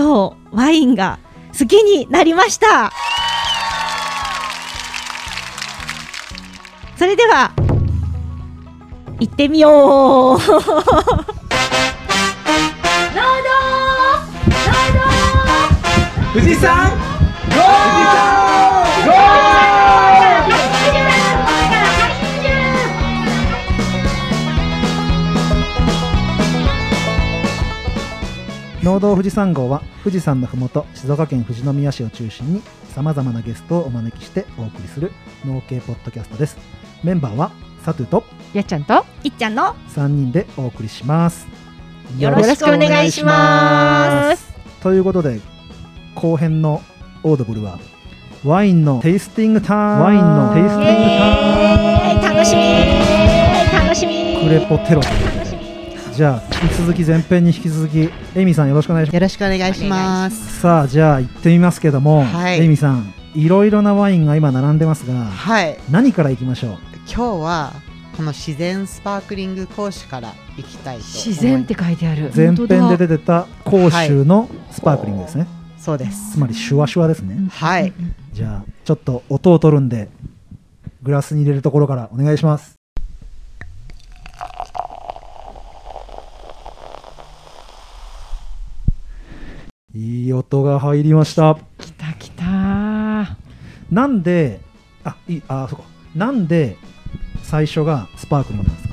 [0.00, 1.18] 今日ワインが
[1.48, 2.90] 好きになりました。
[6.96, 7.52] それでは
[9.18, 10.40] 行ってみよう。
[16.32, 17.09] 富士山
[28.82, 32.62] 農道富士山号は富士山のふもと静岡県富士宮市を中心に
[32.94, 35.12] さまざまなゲストをお招きしてお送りする
[35.44, 36.56] 農系ポッドキャストです。
[37.04, 37.52] メンバーは
[37.84, 41.46] サトゥとやっちゃんといっちゃんの3人でお送りします。
[42.18, 44.50] よろしくお願いします。
[44.82, 45.40] ということで
[46.14, 46.80] 後編の
[47.22, 47.78] オードブルは
[48.46, 51.10] ワインのテイスティングタイムワインのテイスティング
[52.00, 55.02] タイム楽しみ楽しみクレポテロ
[56.14, 59.14] じゃあ引き続き前編に引き続きエイミさんよろしくお願いします。
[59.14, 60.60] よろしくお願いします。
[60.60, 62.60] さあじゃあ行ってみますけども、はい。
[62.60, 66.78] エイミさんいろいろなワインが今並んでますがはい、何からいきましょう？
[67.06, 67.72] 今日は
[68.16, 71.28] この自然スパークリング講師から行きたいと思います。
[71.28, 72.30] 自然って書いてある。
[72.36, 75.46] 前編で出てた甲州のスパークリングですね、
[75.78, 76.32] そうです。
[76.32, 77.92] つまりシュワシュワですね、はい、
[78.32, 80.08] じゃあちょっと音を取るんで
[81.02, 82.79] グラスに入れるところからお願いします
[89.94, 91.58] いい音が入りました。
[91.78, 92.44] きたきた。
[92.44, 94.60] なんで
[95.04, 95.84] あいいあそうか。
[96.14, 96.76] なんで
[97.42, 98.88] 最初がスパークリングなんです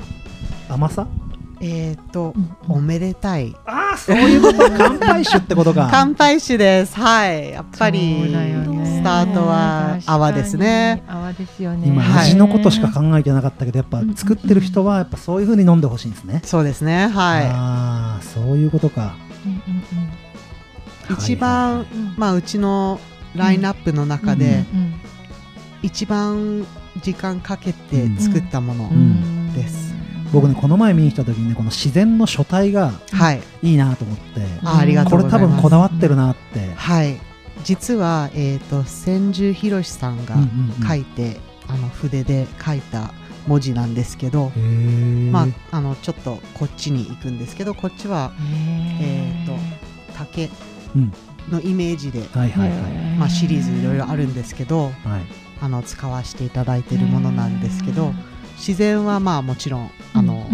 [0.68, 0.74] か？
[0.74, 1.06] 甘さ？
[1.60, 3.54] えっ、と、うんおめでたい。
[3.66, 5.88] ああそういうこと 乾杯酒ってことか。
[5.90, 6.96] 乾杯酒です。
[6.98, 8.00] はい、やっぱり
[8.84, 11.04] スタートは泡ですね。
[11.08, 11.86] 泡ですよね。
[11.88, 12.30] 今はい。
[12.30, 17.06] 味のことしか考えてなかったけどやっぱうん作ってる人はやっぱそういう風に飲んでほしいんですね、そうですね。
[17.06, 19.14] はああそういうことか。
[19.46, 20.08] うんうんうん
[21.14, 23.00] うんまあうちの
[23.34, 24.38] ラインナップの中うん。
[24.38, 24.64] で、
[25.82, 26.66] 一番
[27.00, 28.90] 時間かけて作ったものうん。
[28.92, 29.94] うんです。
[30.32, 34.24] 僕ねこの前見に来た時にねこの自然の書体がはい、いいなと思って
[34.62, 35.38] あありがとこれ多。
[35.38, 37.18] 分こだわってるなって、はい、
[37.64, 40.86] 実は、えー、と千住博さんがうんうんうん。
[40.86, 43.12] 書いて、あの筆で書いた
[43.46, 44.50] 文字なんですけど、
[45.32, 48.32] まあ、あのちょっとこっちに行くんですけどこっちは
[49.00, 49.54] えーと
[50.14, 50.50] 竹うん
[51.50, 54.92] のイメージで、シリーズいろいろあるんですけどはい、
[55.60, 58.12] あの使わせていただいているものなんですけど
[58.56, 60.48] 自然はまあもちろんあの、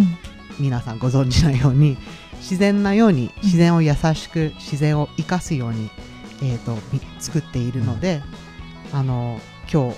[0.59, 1.97] 皆さんご存知のように
[2.39, 5.91] 自然なように自然を優しく自然を生かすように、
[6.43, 8.23] えー、とみ作っているので、
[8.93, 9.41] あの
[9.73, 9.97] 今日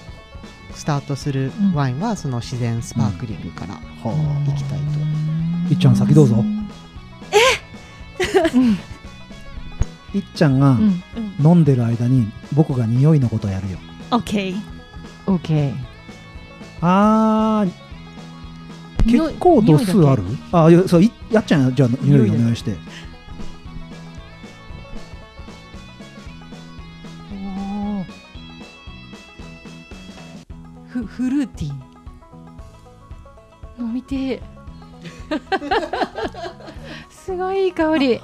[0.75, 3.81] スタートするワインはその自然スパークリングからは
[4.47, 5.75] 行きたいと。
[5.75, 6.37] いっちゃん先どうぞ。
[6.37, 6.57] うん
[10.16, 11.03] いっちゃんがうん
[11.44, 13.78] 飲んでる間に僕が匂いのことをやるよ。
[14.10, 14.54] オッケー
[15.27, 15.75] オッケー
[16.81, 17.71] あー
[19.10, 20.22] 結構度数ある？
[20.53, 22.76] あいやそういやっちゃんじゃあ匂いお願いして。
[30.88, 31.75] フフルーティー。
[33.78, 34.43] 飲みてえ。
[37.10, 38.21] すごいいい香り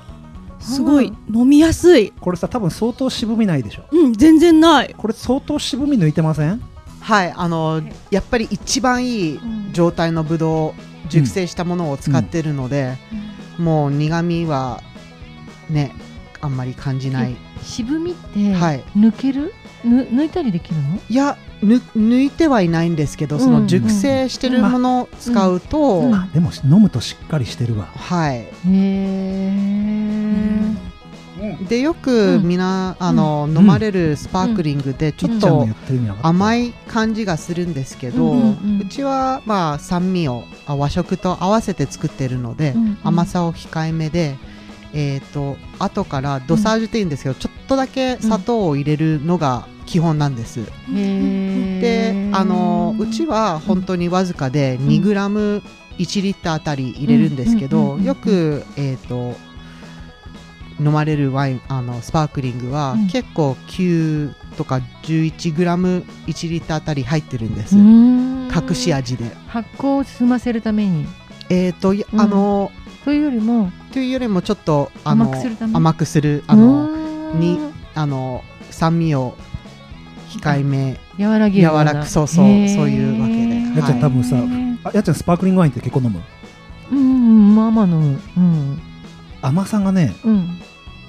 [0.63, 2.13] すごい飲みやすい。
[2.13, 3.85] これさ多分相当渋みないでしょ。
[3.91, 4.95] うん全然ない。
[4.97, 6.63] これ相当渋み抜いてません？
[7.01, 9.41] はい、あのやっぱり一番いい
[9.73, 12.97] 状態のブドウ熟成したものを使ってるので、
[13.59, 14.81] もう苦味は
[15.69, 15.93] ね
[16.41, 18.85] あんまり感じない、渋みってはい。
[18.97, 19.53] 抜ける、
[19.85, 21.01] ぬ抜いたりできるの？
[21.09, 26.15] いやぬ抜いてはいないんですけど、その熟成してるものを使うと、うん。
[26.15, 27.87] あでも飲むとしっかりしてるわ。
[27.87, 28.39] はい。
[28.39, 29.33] へえ
[31.69, 32.59] でよくみん。
[32.59, 33.57] な、あのん。
[33.57, 35.67] 飲まれるスパークリングでちょっと
[36.23, 38.81] 甘い感じがするんですけど、ううんうん。
[38.83, 42.99] うんちはまあ酸味をあ和食と合わせて作ってるので、うんうん。
[43.05, 44.37] 甘さを控えめで、
[44.93, 50.65] えー、と後からドサージュって言うんですけど、ちょっとだけ砂糖を入れるのが基本なんです。
[50.89, 55.63] であのうちは本当にわずかで 2g1
[55.99, 59.37] リッターあたり入れるんですけどよく、えー、と
[60.81, 63.07] 飲まれるワインあのスパークリングは、うん。
[63.09, 69.27] 結構9とか 11g1 リッターあたり入ってるんです、隠し味で。
[69.49, 71.07] 発酵を進ませるために。
[71.51, 72.19] えーというん。
[72.19, 72.73] あの
[73.05, 77.59] というよりもというよりもちょっとあの甘くするため甘くするあのに
[77.95, 79.37] あの酸味を
[80.39, 81.93] 控えめ和らげるような。
[81.93, 83.79] 柔らくそうそうそういうわけで。
[83.79, 84.37] やっちゃん多分さ
[84.85, 86.21] あやっちゃんスパークリングワインって結構飲む？
[86.91, 88.21] うんうんまあまあ飲む。
[88.37, 88.79] うん。
[89.41, 90.59] 甘さがねうん。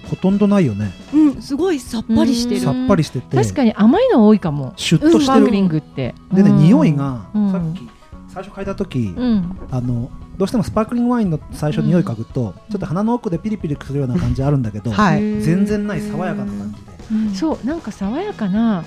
[0.09, 0.91] ほとんどないよね。
[1.13, 2.61] うんすごいさっぱりしてる。
[2.61, 3.37] さっぱりしてて。
[3.37, 4.73] 確かに甘いの多いかも。
[4.75, 5.23] シュッとしてる。
[5.23, 6.13] スパークリングって。
[6.31, 6.57] でねうん。
[6.57, 7.51] 匂いがうん。
[7.51, 7.89] さっき
[8.29, 9.57] 最初嗅いだ時うん。
[9.71, 15.41] あのどうしてもスパークリングワインの最初匂い嗅ぐとちょっと鼻の奥でピリピリするような感じあるんだけどはい。
[15.41, 16.91] 全然ない爽やかな感じで。
[17.11, 17.33] うん。
[17.33, 18.83] そうなんか爽やかな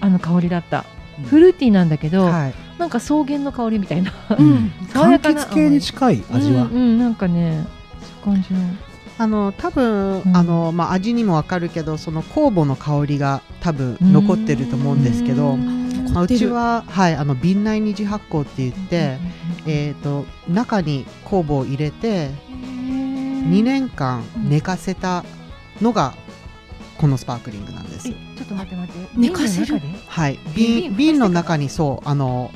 [0.00, 0.84] あの香りだった。
[1.18, 1.24] うん。
[1.24, 2.54] フルーティーなんだけど、はい。
[2.78, 4.12] なんか草原の香りみたいな。
[4.38, 4.72] うん。
[4.88, 6.64] 爽やかな柑橘系に近い味は。
[6.64, 7.66] うん、うんなんかね
[8.00, 8.60] そう感じの。
[9.18, 10.36] あの多分、うん。
[10.36, 15.86] あのまあ、味にもわかるけどその酵母の香りが多分残ってると思うんですけど、うん。
[16.12, 19.18] まあ、うちは、はい、あの瓶内二次発酵って言って、
[19.66, 22.30] えー、と中に酵母を入れて
[23.46, 25.24] 2年間寝かせた
[25.82, 26.14] のが
[26.98, 28.08] このスパークリングなんです。
[28.08, 28.12] え。
[28.36, 29.08] ちょっと待って待って。
[29.16, 29.80] 寝かせる？
[30.06, 32.50] はい、瓶瓶瓶の中にそうあの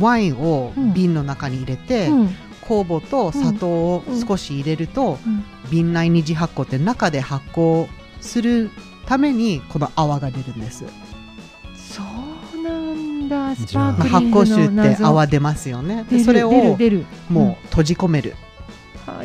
[0.00, 0.94] ワインをうん。
[0.94, 2.28] 瓶の中に入れて、うん。
[2.62, 5.44] 酵母と砂糖を少し入れると、うん。
[5.70, 7.88] 瓶内二次発酵って中で発酵
[8.20, 8.70] する
[9.06, 10.84] ためにこの泡が出るんです、
[11.74, 12.02] そ
[12.54, 13.56] うなんだ。
[13.56, 15.06] スパークリングの発酵臭って謎。
[15.06, 16.04] 泡出ますよね。
[16.08, 16.52] でそれを
[17.28, 18.36] もう閉じ込める、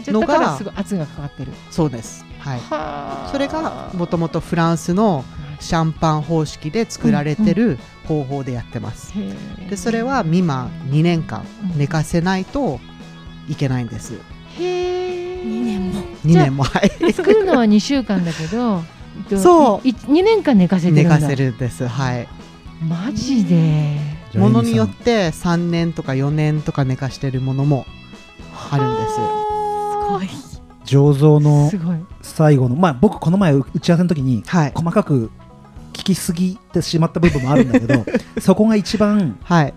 [0.08, 1.52] のがらすごい圧がかかってる。
[1.70, 2.26] そうです。
[2.40, 2.60] はい。
[2.62, 3.30] はあ。
[3.32, 5.24] それがもともとフランスの
[5.60, 9.14] シャンパン方式で作られてる方法でやってます、
[9.70, 12.80] でそれは未満2年間うん寝かせないと
[13.48, 14.16] いけないんです。
[14.58, 16.02] へえ2年も。
[16.02, 16.64] 2年も。
[16.64, 18.84] はい作るのは2週間だけど
[19.42, 19.88] そう。
[19.88, 21.16] い2年間寝かせてるんだ。
[21.16, 21.88] 寝かせるんです。
[21.88, 22.28] はい。
[22.88, 24.16] マジで。
[24.36, 27.86] ものによって3年とか4年とか寝かしてるものも
[28.70, 29.16] あるんです。
[29.16, 29.20] す
[30.10, 30.30] ごい。
[30.86, 31.72] 醸造の
[32.22, 34.72] 最後のまあ僕この前打ち合わせの時にはい。
[34.76, 35.32] 細かく
[35.96, 38.06] 聞きすぎてしまった部分もあるんだけど
[38.42, 39.74] そこが一番はい。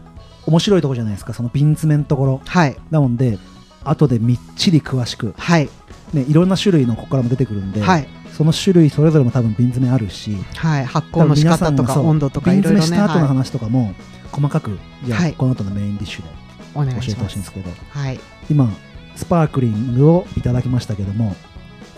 [0.47, 2.77] 面白いところじゃないですかその瓶詰めのところはい。
[2.91, 3.39] なので
[3.85, 5.69] 後でみっちり詳しく、はい。
[6.13, 8.09] ね、いろんな種類のここからも出てくるんで、はい。
[8.37, 10.85] その種類それぞれも多分瓶詰めあるしはい。
[10.85, 13.29] 発酵の仕方とか温度とか瓶いろいろね詰めした後のはい。
[13.29, 13.95] 話とかも
[14.33, 15.35] 細かくじゃあはい。
[15.35, 16.29] この後のメインディッシュで
[16.75, 17.71] お願い教えしてほしいんですけど。
[17.91, 18.19] はい。
[18.51, 18.71] 今
[19.17, 21.37] スパークリングをいただきましたけども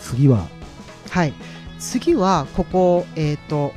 [0.01, 0.47] 次は？
[1.11, 1.33] はい。
[1.79, 3.73] 次はここえっと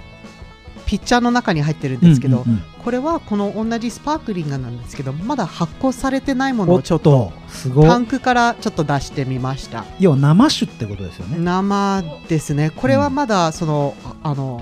[0.94, 2.64] ピッチャーの中に入ってるんですけど、うんうんうん。
[2.84, 7.34] これはこの同じスパークリングなんですけどまだ発酵されてないものをちょっと。
[7.82, 9.86] タンクからちょっと出してみました。
[10.00, 11.40] 要は生酒ってことですよね。
[11.40, 12.70] 生ですね。
[12.70, 14.62] これはまだその、ああの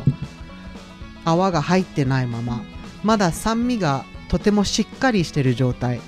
[1.25, 2.63] 泡が入ってないまま。
[3.03, 5.99] まだ酸味がとてもしっかりしてる状態。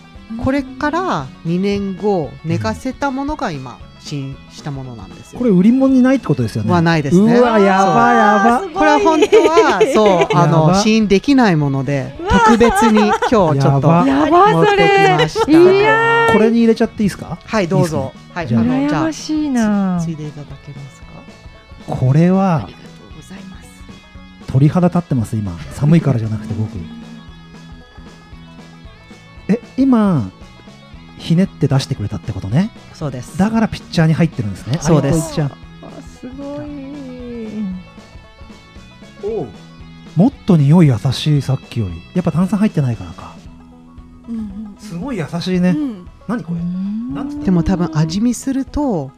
[0.41, 5.39] これから2年後寝かせたものが今試したものなんですよ。
[5.39, 6.71] これ売り物にないってことですよね。
[6.71, 7.37] はないですね。
[7.39, 8.67] うわやばやば。
[8.69, 12.15] これは本当はそうあやのば試飲できないもので
[12.45, 14.07] 特別に今日ちょっとやば。
[14.07, 15.51] やば持ってそれきました。
[15.51, 17.37] いやこれに入れちゃっていいですか？
[17.43, 18.13] はいどうぞ。
[18.33, 19.01] はいじゃああのじゃあ。
[19.01, 19.99] 羨ましいな。
[20.01, 21.07] つついでいただけますか？
[21.87, 23.69] これあはりがとうございます。
[24.47, 25.57] 鳥肌立ってます今。
[25.71, 26.71] 寒いからじゃなくて僕。
[29.49, 30.29] え今
[31.17, 32.69] ひねって出してくれたってことね
[33.03, 33.37] そうです。
[33.37, 34.77] だからピッチャーに入ってるんですね。
[34.81, 35.41] そうです。
[35.41, 35.49] あ
[36.21, 36.67] すごい。
[40.15, 42.01] もっと匂い優しいさっきより。
[42.13, 43.35] やっぱ炭酸入ってないからか。
[44.29, 46.07] うんうんすごい優しいうね、ん。
[46.29, 46.59] 何これ？
[47.43, 49.11] でも多分味見すると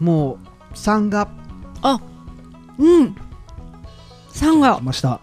[0.00, 0.38] も
[0.72, 1.28] う酸が。
[2.78, 3.14] うん。
[4.32, 4.74] 酸が。
[4.78, 5.20] 来ました。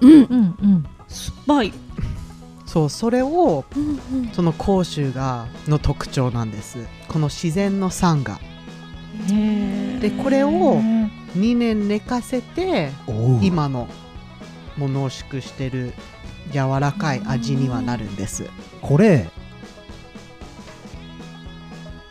[0.00, 0.12] うん。
[0.12, 0.86] うんうん。
[1.08, 1.74] 酸っぱい
[2.72, 4.30] そうそれをうんうん。
[4.32, 6.78] その甲州がの特徴なんです。
[7.06, 8.40] この自然の酸が。
[10.00, 10.80] でこれを
[11.36, 12.90] 2年寝かせて
[13.42, 13.88] 今の
[14.78, 15.92] ものを縮してる
[16.50, 18.48] 柔らかい味にはなるんです。
[18.80, 19.28] これ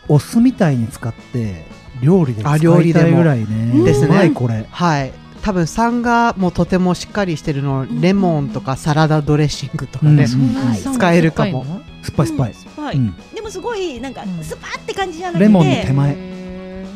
[0.06, 1.64] お酢みたいに使って
[2.00, 3.82] 料理で使あ料理いたいぐらいね。
[3.84, 4.64] ですねうまいこれ。
[4.70, 10.28] はい多分酸がもうとてもしっかりしてるのレモンとかサラダドレッシングとかね、うん。
[10.28, 11.64] そんなうん使えるかも。
[11.64, 12.96] 酸っぱい酸っぱい、酸っぱい。
[12.96, 13.16] うん。
[13.34, 14.44] でもすごいなんかうん。
[14.44, 16.10] スパって感じじゃなくてレモンの手前。
[16.16, 16.86] へ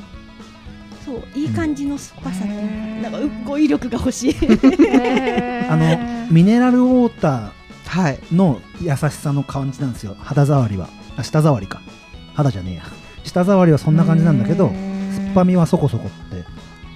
[1.04, 4.36] そういい感じの酸っぱさっていうへーなんかう語彙力が欲しい
[5.70, 7.52] あのミネラルウォータ
[7.86, 11.80] はいーの優しさの感じなんですよ肌触りはあ舌触りか
[12.34, 12.82] 肌じゃねえや
[13.22, 13.96] 舌触りはそん。
[13.96, 16.44] な感じなんだけど酸っぱみはそこそこって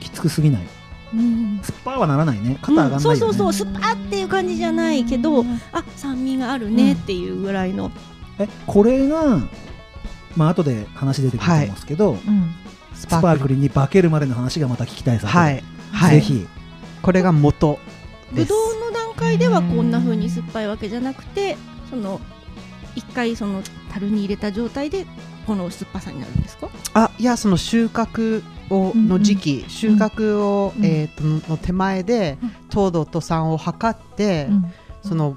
[0.01, 0.69] きつくすぎないうん
[1.11, 2.59] 酸っぱはならないね。
[2.63, 3.53] 肩上がんないよね、そうそうそう。
[3.53, 7.91] 酸っぱっていう感じじゃないけどあ酸味があるねっていうぐらいの。
[8.39, 9.39] えこれが
[10.37, 12.55] まあ後で話出てくると思うんですけど、うん。
[12.95, 16.47] スパークリンに化けるまでの話がまた聞きたいですはい、はい、ぜひ。
[17.03, 17.79] これが元
[18.33, 18.49] です。
[18.53, 21.57] ぶどうの段階ではこんな風に酸っぱいわけじゃなくて
[21.89, 22.21] その
[22.95, 23.63] 一回その
[23.93, 25.07] 樽に入れた状態で
[25.47, 26.69] この酸っぱさになるんですか？
[26.93, 30.85] あいやその収穫をうんの時期、収穫を、うん。
[30.85, 32.51] えー、との手前でうん。
[32.71, 34.73] 糖度と酸を測って、うん。
[35.03, 35.37] その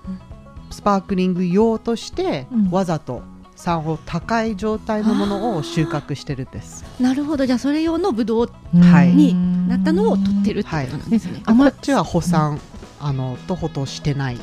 [0.69, 2.69] スパークリング用として、うん。
[2.71, 3.23] わざと
[3.55, 6.83] 酸を高い状態のものを収穫してるんです。
[6.99, 7.45] なるほど。
[7.45, 8.49] じゃあそれ用のブドウ
[8.79, 9.13] はい。
[9.13, 12.59] になったのを取ってるってことなんですね、あまこっちは保酸、
[12.99, 14.37] あのとほとしてない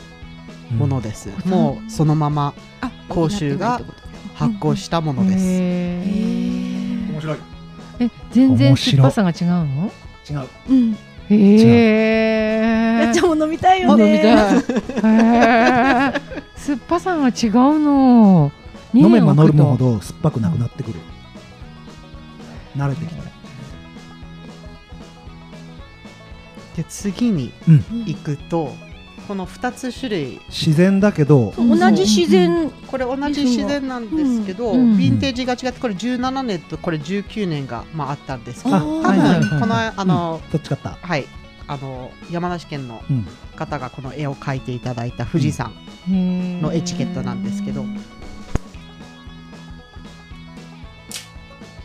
[0.70, 1.30] ものです。
[1.44, 1.50] うん。
[1.50, 3.80] もうそのままあ甲州が
[4.34, 5.38] 発酵したものです。
[5.38, 7.12] へー。
[7.12, 7.38] 面白い
[8.00, 9.92] え全然酸っぱさが違うの？
[10.28, 10.48] 違う。
[10.70, 10.96] うん。
[11.28, 11.36] へ
[12.98, 13.04] え。
[13.04, 14.56] やっちゃんも飲みたいよ飲みねたい。
[14.56, 16.20] へー
[16.56, 17.52] 酸っぱさが違う
[17.82, 18.52] の。
[18.92, 20.96] 飲めば飲むほどど酸っぱくなくなってくる。
[22.76, 23.20] 慣れてきた
[26.76, 27.84] で次にうん。
[28.06, 28.72] 行くと
[29.30, 30.40] この2つ種類。
[30.48, 32.68] 自然だけど同じ自然。
[32.88, 34.96] これ同じ自然なんですけど、うん。
[34.96, 41.26] ヴィンテージが違ってこれ17年とこれ19年が、まあ、あったんですけどあ多分、このあの、どっちかったはい。
[41.68, 43.24] あの山梨県のうん。
[43.54, 45.72] 方がこの絵を描いていただいた富士山、
[46.08, 47.84] ののエチケットなんですけど。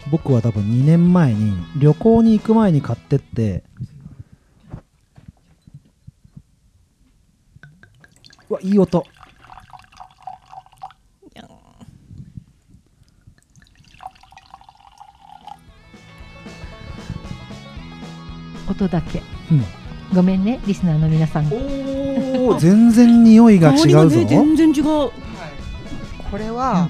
[0.10, 3.64] 僕は多分2年前に旅行に行く前に買ってって
[8.50, 9.06] うわいい音。
[18.68, 19.22] 音だけ。
[19.52, 19.64] うん。
[20.14, 21.48] ごめんねリスナーの皆さん。
[21.52, 24.20] おお全然匂いが違うぞ。
[24.20, 25.12] ね全然違う。
[26.32, 26.88] これは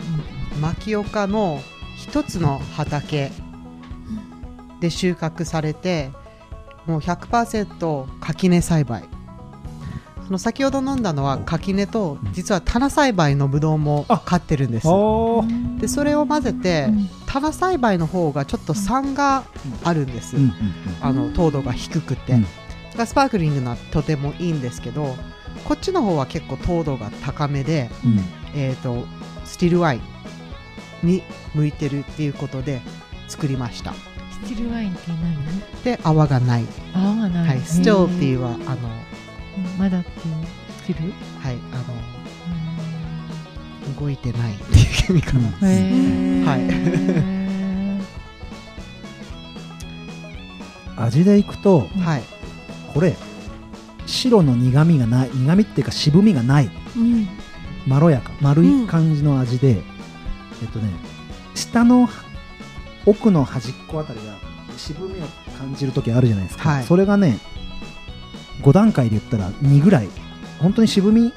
[0.62, 1.62] 牧岡の
[1.96, 3.32] 一つの畑
[4.80, 6.12] で収穫されて
[6.86, 9.04] もう100%垣根栽培
[10.26, 14.88] その先ほど飲んだのは垣根と実は棚栽培のブドウもあ飼ってるんです。
[15.80, 17.10] でそれを混ぜてうん。
[17.28, 19.44] 棚栽培の方がちょっと酸が
[19.84, 20.38] あるんです、
[21.02, 22.38] あの糖度が低くて、
[23.06, 25.16] スパークリングなとてもいいんですけど
[25.66, 28.12] こっちの方は結構糖度が高めで、うん。
[28.14, 28.20] うん
[28.56, 29.06] えー、と
[29.44, 29.98] スティルワイ
[31.04, 32.82] ンに向いてるっていうことで
[33.28, 33.94] 作りました。
[34.44, 35.84] スチルワインって何？
[35.84, 37.48] で泡がない、泡がない。
[37.50, 39.05] はい、スチルっていううはあのはい
[39.78, 40.36] まだっていう
[40.84, 41.00] スチル
[41.44, 41.54] あ
[43.88, 45.50] の動いてないっていう意味かな、
[46.52, 46.62] はい。
[50.98, 52.24] 味でいくとはい。
[52.94, 53.16] これ
[54.06, 57.28] 白の苦味がない苦味っていうか渋みがないうん。
[57.86, 59.82] まろやか丸い感じの味で、
[60.62, 60.90] えっとね
[61.54, 62.10] 下の
[63.06, 64.38] 奥の端っこあたりが
[64.78, 65.26] 渋みを
[65.58, 66.84] 感じる時あるじゃないですか、はい。
[66.84, 67.40] それがね
[68.66, 70.10] 5段階で言ったら2ぐらい。
[70.60, 71.34] 本当に渋み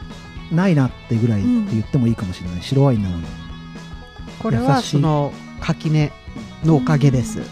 [0.53, 3.25] ないなってぐらいって言ってもいいかもしれない、白ワインなのに、
[4.39, 6.13] これはその垣根
[6.65, 7.43] のおかげです、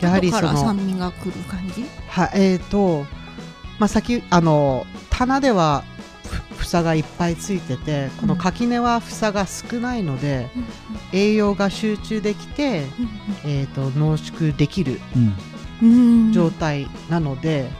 [0.00, 1.84] やはりそ後からの酸味が来る感じ？
[2.08, 3.06] はえーと
[3.78, 5.84] まあ、先あの棚では
[6.56, 10.50] ふ房がいっぱいついててこの垣根は房が少ないので、
[11.12, 12.82] 栄養が集中できて、
[13.46, 15.00] えー、と濃縮できる
[15.80, 15.88] うん。
[16.26, 16.32] うん。
[16.32, 17.70] 状態なので、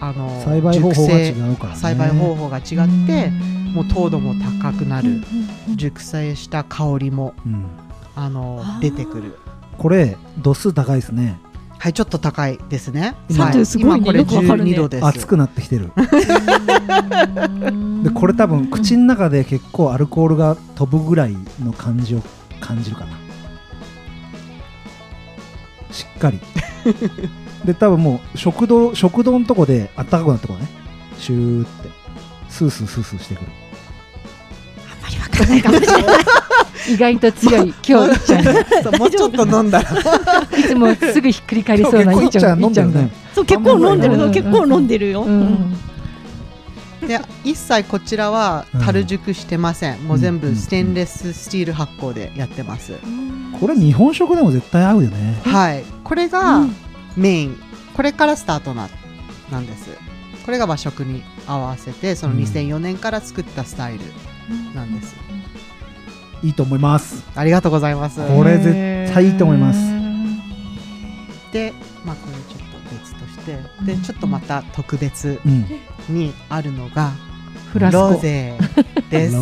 [0.00, 1.76] あの栽培方法が違熟うからね。
[1.76, 2.64] 成栽培方法が違っ
[3.06, 3.30] て
[3.72, 5.22] もう糖度も高くなる。
[5.76, 7.66] 熟成した香りもうん。
[8.16, 9.38] あの出てくる。
[9.78, 11.38] これ度数高いですね。
[11.78, 13.14] はいちょっと高いですね。
[13.28, 13.66] 今はい。
[13.66, 13.96] すごいね。
[13.96, 14.70] 今これよくわかるね。
[14.72, 15.04] 12度です。
[15.04, 15.92] 熱くなってきてる。
[18.02, 22.22] でこれ多分口の中で結構アルコールが飛ぶぐらいの感じを
[22.60, 23.12] 感じるかな。
[25.90, 26.40] しっかり
[27.64, 30.68] で多分もう食道食道のとこであったかくなってこうね
[31.18, 32.04] シューって。
[32.54, 33.46] スースースースーしてくる。
[34.92, 36.04] あんまりわかんないかもしれない。
[36.94, 37.74] 意外と強い。
[37.84, 39.90] 今日ちゃんもうちょっと飲んだら。
[40.56, 43.10] いつもすぐひっくり返りそうなちゃん飲んでるね。
[43.34, 44.14] そう結構飲んでる。
[44.14, 45.74] うんの結構飲んでるよ、うん。
[47.08, 52.92] で一切こちらは樽熟してません、もう全部ステンレススチール発酵でやってます、
[53.60, 55.40] これ日本食でも絶対合うよね。
[55.44, 55.84] はい。
[56.04, 56.76] これうがん
[57.16, 57.56] メイン。
[57.94, 58.88] これからスタートな
[59.50, 59.90] なんです。
[60.44, 62.40] これが和食に合わせてそのうん。
[62.40, 64.04] 2004年から作ったスタイル
[64.74, 65.14] なんです、
[66.42, 67.24] いいと思います。
[67.34, 68.20] ありがとうございます。
[68.26, 69.78] これ絶対いいと思います。
[71.52, 71.72] で
[72.04, 75.66] まあこれちょっと別としてでちょっとまた特別うん。
[76.08, 77.12] にあるのが
[77.74, 78.58] ロゼ
[79.08, 79.36] です。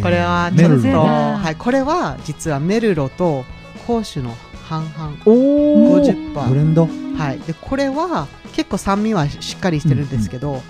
[0.00, 3.44] これはちょっと、はい、これは実はメルロと
[3.86, 4.36] 甲酒の
[4.68, 5.16] 半々。
[5.24, 6.88] おお50%ブレンド？
[7.16, 10.60] はい、でこれは結構酸味はしっかりしてるんですけど、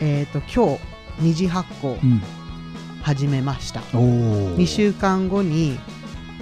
[0.00, 0.82] えっ、と今日
[1.20, 2.20] 二次発酵うん。
[3.02, 5.78] 始めました、おお2週間後に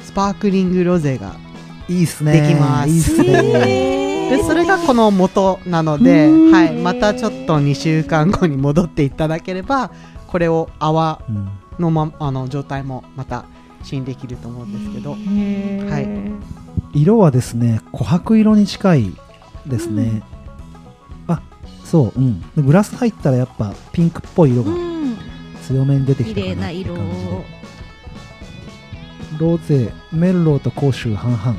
[0.01, 1.35] スパークリングロゼが
[1.89, 2.41] いいっすね。
[2.41, 2.89] できます。
[2.89, 4.29] いいっすね。
[4.29, 9.91] へでそれがこの元なので、うんはい、またちょっと2週間後に戻っていただければ
[10.29, 11.51] これを泡うん。
[11.79, 13.45] の,、ま、あの状態もまた
[13.83, 16.62] 試飲できると思うんですけど、はい
[16.95, 19.13] 色はですね琥珀色に近い
[19.67, 20.23] ですね、
[21.29, 21.41] あ
[21.85, 22.41] そううん。
[22.57, 25.17] でグラス入ったらやっぱピンクっぽい色がうん。
[25.63, 27.45] 強めに出てき綺たかなって感じで。
[29.39, 31.55] ロゼメルローと甲州半々。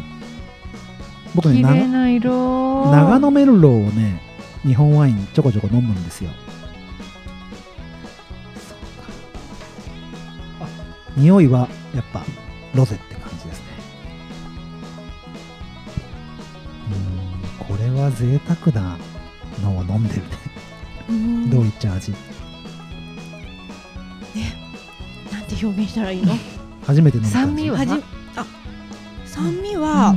[1.34, 2.92] 僕ね長な色。
[2.92, 4.22] 長野メルローをね
[4.64, 6.30] 日本ワインちょこちょこ飲むんですよ。
[10.62, 10.68] あ
[11.18, 12.24] 匂いはやっぱ
[12.76, 13.13] ロゼって
[17.84, 18.98] れは贅沢な
[19.62, 20.28] のを飲んでるね。
[21.10, 21.50] うん。
[21.50, 22.12] どういっちゃ味？
[25.32, 26.34] なんて表現したらいいの？
[26.86, 27.80] 初めて飲む感じ酸味は？
[28.36, 28.46] あ
[29.26, 30.16] 酸味は、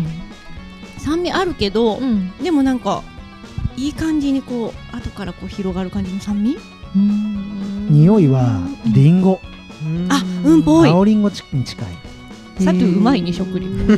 [0.99, 2.31] 酸味あるけど、うん。
[2.43, 3.03] でもなんか
[3.77, 6.57] いい感じにこう後からこう広がる感じの酸味？
[6.95, 9.41] うん匂いはリンゴ。
[10.09, 10.89] あうんぽい。
[10.91, 11.87] 青リンゴちに近い
[12.59, 13.93] さてうまいね食リポ。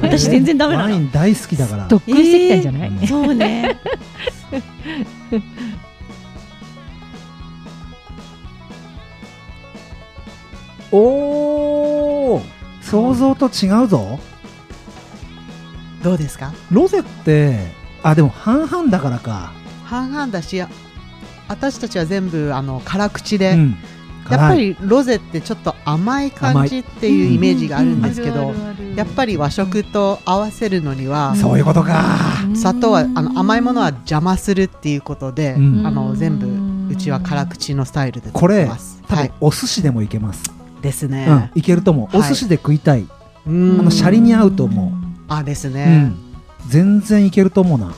[0.02, 0.90] 私全然ダメなの。
[0.90, 1.84] ワイン大好きだから。
[1.86, 3.06] 特訓してきたんじゃない、えー。
[3.06, 3.78] そうね。
[10.92, 12.42] おお
[12.82, 14.18] 想像と違うぞ。
[16.02, 16.52] どうですか？
[16.70, 17.58] ロゼって
[18.02, 19.52] あでも半々だからか、
[19.84, 20.60] 半々だし
[21.48, 23.76] 私たちは全部あの辛口で、うん
[24.30, 28.52] やっぱりロゼってちょっと甘い感じっていうイメージがあるんですけど、
[28.96, 32.04] やっぱり和食と合わせるのには、そういうことか。
[32.54, 35.86] 砂糖はあの甘いものは邪魔するっていうことで、うん。
[35.86, 39.02] あの全部うちは辛口のスタイルでこれてます。
[39.08, 40.42] 多はい、分お寿司でもいけます、
[40.82, 41.50] ですうんね。
[41.54, 42.26] いけると思う、はい。
[42.26, 43.06] お寿司で食いたい、
[43.46, 43.80] うん。
[43.80, 44.92] あのシャリに合うと思
[45.28, 46.04] あですうね。
[46.04, 46.16] ん、
[46.68, 47.92] 全然いけると思うな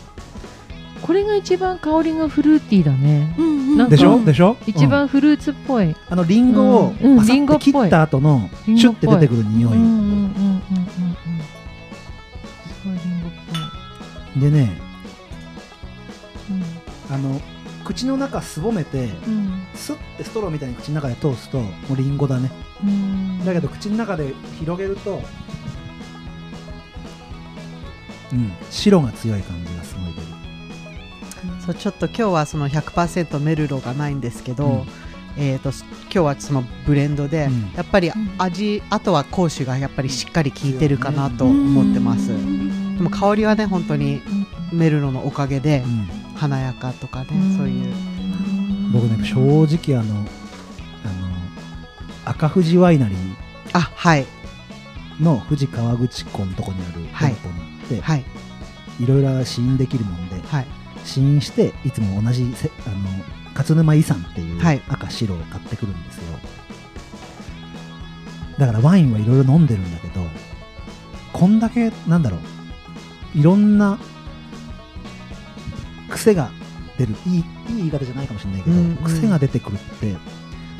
[1.02, 3.34] これが一番香りがフルーティーだね。
[3.36, 3.76] うんうん。
[3.76, 4.24] なんかでしょ？
[4.24, 4.56] でしょ？
[4.66, 10.32] 一うん番フルーツっぽい、あのリンゴをパサッて切った後のシュッて出てくる匂い、うんうんうんうんうんうん。
[12.68, 13.32] すごいリンゴっ
[14.32, 14.40] ぽい。
[14.40, 14.70] でね
[16.50, 17.14] うん。
[17.14, 17.40] あの
[17.84, 19.66] 口の中すぼめてうん。
[19.74, 22.50] スッてストローみたいに口の中で通すともうリンゴだね。
[22.82, 23.44] うん。
[23.44, 25.20] だけど口の中で広げると
[28.32, 30.11] うん白が強い感じがすごい
[31.64, 34.84] そうちょっと今日はその100%メルロがないんですけど、うん。
[35.38, 37.72] えー、とす今日はそのブレンドで、うん。
[37.74, 42.34] やっぱり味、あとは香酒がやっぱりしっかり効いてるかなと思ってます、で
[43.02, 44.20] も香りはね本当に
[44.72, 46.08] メルロのおかげでうん。
[46.36, 47.94] 華やかとかね、そういう。
[48.92, 50.26] 僕ね正直あのあの
[52.26, 53.18] 赤富士ワイナリー
[53.72, 54.26] あはい。
[55.20, 58.24] の富士河口湖のとこにあるはい店舗に行って、はい。
[59.00, 60.66] い、ろいろ試飲できるもんではい
[61.04, 62.96] 試飲していつも同じせあの
[63.54, 64.82] 勝沼遺産っていうはい。
[64.88, 66.22] 赤白を買ってくるんですよ、
[68.58, 70.20] だからワインはいろいろ飲んでるんだけど
[71.32, 72.38] こんだけなんだろ
[73.34, 73.98] ういろんな
[76.10, 76.50] 癖が
[76.98, 77.44] 出るいいいい
[77.76, 78.96] 言い方じゃないかもしれないけど、うんうん。
[78.98, 80.14] 癖が出てくるって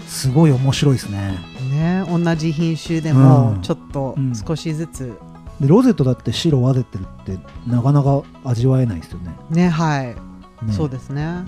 [0.06, 1.38] すごい面白いですね。
[1.70, 3.62] ね同じ品種でもうん。
[3.62, 4.34] ちょっとうん。
[4.34, 5.18] 少しずつ、
[5.62, 9.30] でロゼとだって白混ぜてるってなかなか味わえないですよね。
[9.48, 10.72] ねはい、ね。
[10.72, 11.44] そうですね。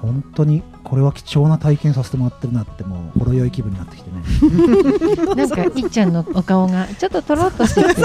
[0.00, 4.22] 本当にこれは貴重な体験させてもらってるなってもうほろ酔い気分になってきてね。
[5.36, 8.02] なんかいっちゃんのお顔がちょっととろっとしてて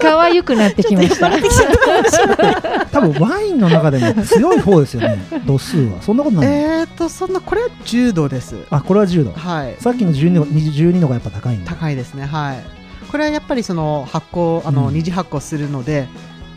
[0.00, 1.30] 可愛くなってきました。
[2.90, 6.02] 多分ワインの中でも強い方ですよね度数は。
[6.02, 8.56] そんなことない、えーとそんなこれは10度です。
[8.70, 9.32] あこれは10度。
[9.32, 9.76] はい。
[9.78, 11.70] さっきの12の12のがやっぱ高いんだ。
[11.70, 12.83] 高いですねはい
[13.14, 14.94] これはやっぱりその発酵あの、うん。
[14.94, 16.08] 二次発酵するので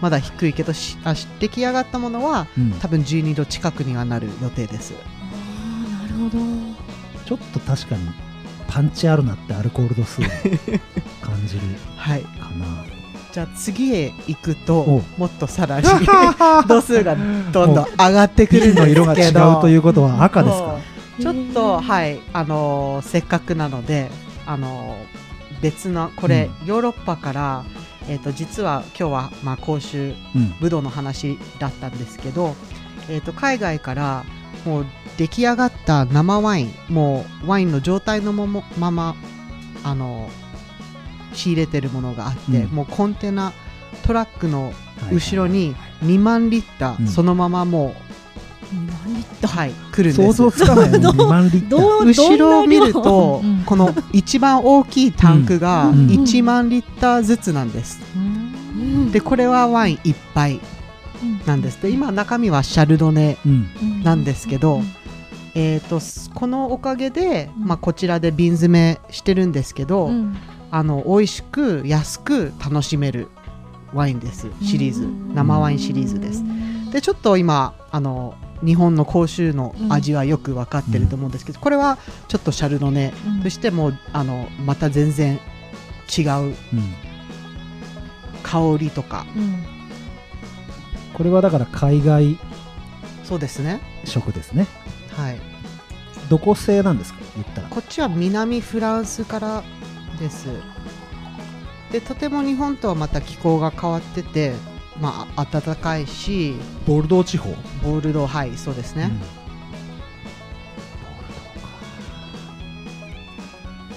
[0.02, 4.96] まだ低いけどしあし出来上がったものはうん、多分12度近くにはなる予定です。
[4.98, 6.40] あーなるほど。
[7.28, 8.02] ちょっと確かに
[8.68, 10.26] パンチあるなってアルコール度数を
[11.22, 11.62] 感じる
[11.96, 12.22] はい。
[12.24, 12.66] かな。
[13.32, 15.86] じゃあ次へ行くとおもっとさらに
[16.68, 17.16] 度数が
[17.52, 20.78] どんどん上がってくるんです瓶の色が違けどうということは赤ですか？
[21.22, 22.20] ちょっとはい。
[22.34, 24.10] あのーせっかくなので
[24.48, 25.17] あのー
[25.62, 27.66] 別のこれ、ヨーロッパから
[28.10, 30.56] えー、と実は今日は、まあ、講習うん。
[30.60, 32.56] ブドウの話だったんですけど、
[33.10, 34.26] えー、と海外から
[34.66, 34.86] もう
[35.18, 39.16] 出来上がった生ワインもうワインの状態のまま
[39.84, 40.30] あの
[41.34, 42.70] 仕入れてるものがあって、うん。
[42.70, 43.54] もうコンテナ
[44.06, 47.08] トラックのはい後ろに2万リッター、うん。
[47.08, 48.07] そのままも2万リッう、
[49.44, 50.16] はい、来るんです。
[50.16, 50.92] 想像つかない。
[50.92, 56.08] よ ねどう2万リッターどう後ろを見ると、うん この一番大きいタンクがうん。
[56.08, 59.12] 1万リッターずつなんです、うん。
[59.12, 60.60] でこれはワイン1杯
[61.46, 61.82] なんです。
[61.82, 64.04] で今中身はシャルドネうん。
[64.04, 64.82] なんですけど、
[65.54, 70.36] えー、とすこのおかげで、まあ、こちらで瓶詰めしてるんですけど、うん。
[70.70, 73.30] あの美味しく安く楽しめる
[73.94, 74.48] ワインです。
[74.62, 75.08] シリーズ。
[75.34, 76.44] 生ワインシリーズです。
[76.92, 83.14] でちょっと今あの日本の甲州の味はよく分かってると思うんですけど、これはちょっとシャルドネ。
[83.26, 83.42] うん。
[83.44, 85.40] としてもあのまた全然
[86.18, 86.56] 違ううん。
[88.44, 89.26] 香りとか。
[89.36, 89.64] うん。
[91.14, 92.38] これはだから海外
[93.24, 93.82] そうですね。
[94.06, 94.68] 食ですね。
[95.16, 95.40] はい。
[96.30, 97.20] どこ製なんですか？
[97.36, 97.68] 言ったら。
[97.70, 99.64] こっちは南フランスから
[100.20, 100.48] です。
[101.92, 104.54] でとても日本とはまた気候が変わってて
[105.02, 106.56] まあ暖かいし
[106.86, 107.50] ボルドー地方、
[107.84, 109.12] ボールドはいそうですね、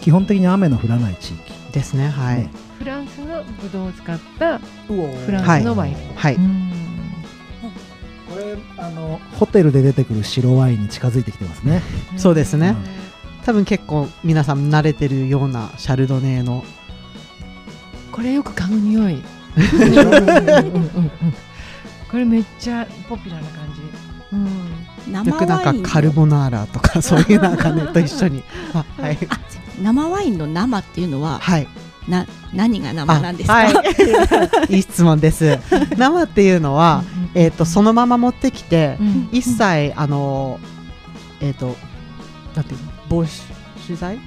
[0.01, 1.61] 基本的に雨の降らない地域。
[1.71, 2.51] ですねはい、ね。
[2.79, 5.95] フランスのブドウを使ったフフランスのワイン。
[6.17, 6.73] はい、うん。
[8.29, 11.83] これあのホテルで出てくる白ワインに近づいてきてますね。
[12.17, 12.77] そうですね。
[13.45, 16.65] 多分結構皆さん慣れてるようなシャルドネの。
[18.13, 19.23] これよく嗅ぐ匂い。
[22.11, 23.81] これめっちゃポピュラーな感じ。
[24.33, 25.13] うん。
[25.13, 25.83] 生よくなん。
[25.83, 27.57] かカルボナーラとかそういうなん。
[27.57, 28.43] かねと一緒に
[28.75, 29.39] あはいあ
[29.81, 31.69] 生ワインの生っていうのははい
[32.09, 33.37] な何が生なん。
[33.37, 33.67] ですか、は
[34.69, 35.59] い、いい質問です
[35.97, 39.29] 生っていうのは、えー、とそのまま持ってきて、うん。
[39.33, 40.59] 一切あの
[41.41, 41.77] えっ、と
[42.57, 42.65] なん。
[42.65, 44.19] ていうの防止剤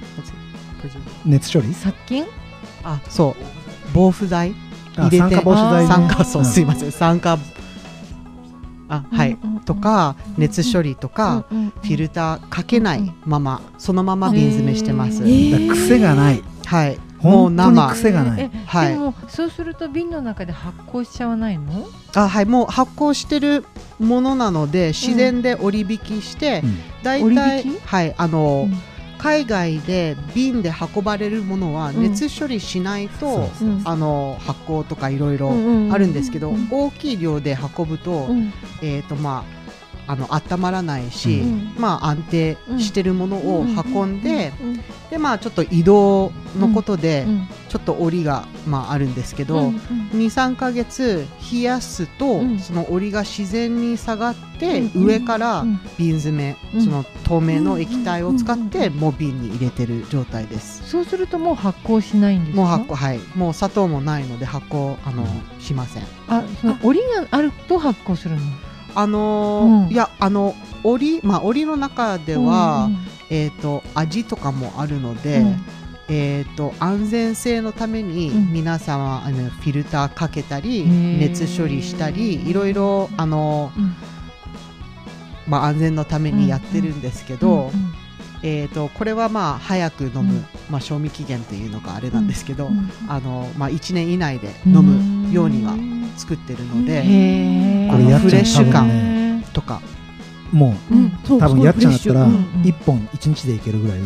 [1.24, 2.24] 熱処理殺菌
[2.82, 3.42] あそう
[3.94, 4.54] 防腐剤
[4.96, 5.18] 入れて。
[5.18, 5.88] 酸化防止剤ね。
[5.88, 6.44] 酸化そう、ん。
[6.44, 6.92] すいません。
[6.92, 7.38] 酸化
[8.88, 9.56] あはい、うんうん。
[9.56, 16.42] うんとか熱処理とか、うんうんフィルターかけないままそのまま瓶詰めしてます、癖がない。
[16.66, 16.98] はい。
[17.22, 17.92] もう本当に生。
[17.94, 18.42] 癖がない。
[18.42, 18.88] えはい。
[18.90, 21.86] でもそうすると瓶の中で発酵しちゃわないの？
[22.14, 22.44] あはい。
[22.44, 23.64] もう発酵してる
[23.98, 27.02] ものなので自然で折り引きして、うん。
[27.02, 28.93] だい折たいはいあの、うん
[29.24, 32.02] 海外で瓶で運ばれるものはうん。
[32.02, 33.82] 熱処理しないと、そううん。
[33.86, 38.52] あの発酵とかいろいろうんあるんですけど、うん大きい量で運ぶと,、うん。
[38.82, 39.63] えーとまあ、
[40.06, 41.72] あの温まらないし、うん。
[41.78, 43.76] まあ、安定してるものをうん。
[43.94, 44.80] 運んで、うん。
[45.10, 47.48] でまあ、ちょっと移動のことで、うん。
[47.68, 49.76] ちょっと折りが、まあ、あるんですけど、うん。
[50.12, 52.58] 23か月冷やすと、うん。
[52.58, 55.04] その折りが自然に下がって、うん。
[55.06, 55.80] 上からうん。
[55.98, 56.84] 瓶詰め、うん。
[56.84, 58.94] その透明の液体を使って、うん。
[58.96, 60.88] もう瓶に入れてる状態です。
[60.88, 62.62] そうするともう発酵しないんですか？
[62.62, 63.20] もう発酵はい。
[63.34, 65.26] もう砂糖もないので発酵あの、
[65.58, 66.02] しません。
[66.28, 68.40] あ、その折りがあると発酵するの？
[68.94, 69.92] あのーうん。
[69.92, 72.90] いやあの折りまあ折りの中では、
[73.30, 75.56] えっ、と味とかもあるので、うん。
[76.08, 78.52] えっ、と安全性のためにうん。
[78.52, 80.84] 皆さんはあのフィルターかけたり、
[81.18, 83.94] 熱処理したりいろいろあのうん。
[85.46, 88.03] まあ安全のためにやってるんですけど、うんうん
[88.44, 90.44] えっ、とこれはまあ早く飲む、うん。
[90.70, 92.90] まあ賞味期限っていうのがあれなんですけど、うん。
[93.08, 95.74] あのまあ1年以内で飲むようには
[96.16, 97.00] 作ってるので、
[97.90, 99.80] これやっちゃんフレッシュ感とか。
[100.52, 102.54] もううう多分やっちゃんだったらすごいフレッシュ。
[102.54, 103.98] うん1本1日でいけるぐらい。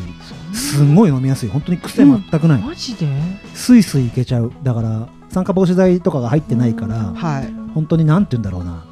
[0.54, 1.48] すんごい飲みやすい。
[1.48, 3.06] 本当に癖全くない、マジで？
[3.54, 4.52] スイスイいけちゃう。
[4.62, 7.52] だから酸化防止剤とかが入ってないから、うんはい。
[7.74, 8.84] 本当になんて言うんだろうな。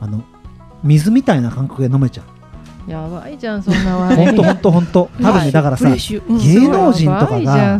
[0.00, 0.24] あの
[0.82, 2.39] 水みたいな感覚で飲めちゃう
[2.86, 4.16] やばいじゃんそんなワイン。
[4.16, 5.10] 本当本当本当。
[5.22, 7.76] 多分ねだからさうん芸能人とかが。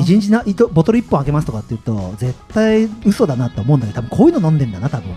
[0.00, 5.14] 一日ないとボトル1本開けますとかって言うと絶対嘘だなと思うんだけど多分こういうの飲んでんだな多分。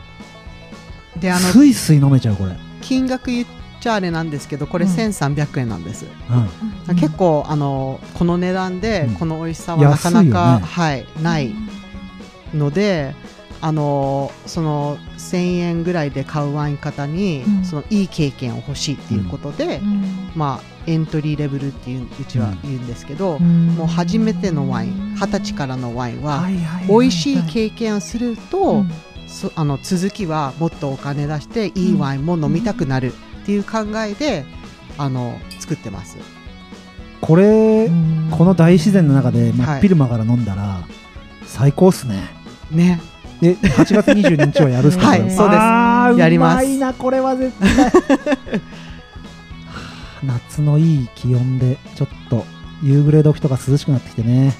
[1.20, 3.48] であのスイスイ飲めちゃうこれ、金額言っ
[3.80, 4.92] ちゃあれなんですけどこれうん。
[4.92, 6.50] 1300円なんです、うん、
[6.90, 9.16] うん結構あのこの値段でうん。
[9.16, 10.66] この美味しさはなかなか、ね。
[10.66, 11.54] はいない
[12.54, 13.16] ので
[13.66, 17.66] あのその1000円ぐらいで買うワイン方に、うん。
[17.66, 20.30] そのいい経験を欲しいっていうことで、うん。
[20.36, 23.70] まあエントリーレベルっていううちは言うんですけど、うん。
[23.70, 26.48] もう初めてのワイン二十歳からのワインは、
[26.88, 28.92] 美味しい経験をすると、うん。
[29.28, 34.46] そあの続きはもっとお金出していいワインも飲みたくなるっていう考えで、
[35.00, 36.18] あの作ってます。
[37.20, 38.28] これうん。
[38.30, 39.80] この大自然の中で真はい。
[39.80, 40.88] っ昼間から飲んだら
[41.48, 42.30] 最高っすね。
[42.70, 43.00] ね、
[43.46, 45.08] で8月22日はやるっすか？
[45.08, 45.56] はいそうで
[46.16, 46.20] す。
[46.20, 46.64] やります。
[46.66, 47.70] うまいなこれは絶対。
[47.70, 47.92] は
[50.24, 52.46] あ夏のいい気温でちょっと
[52.84, 54.54] 夕暮れ時とか涼しくなってきてね。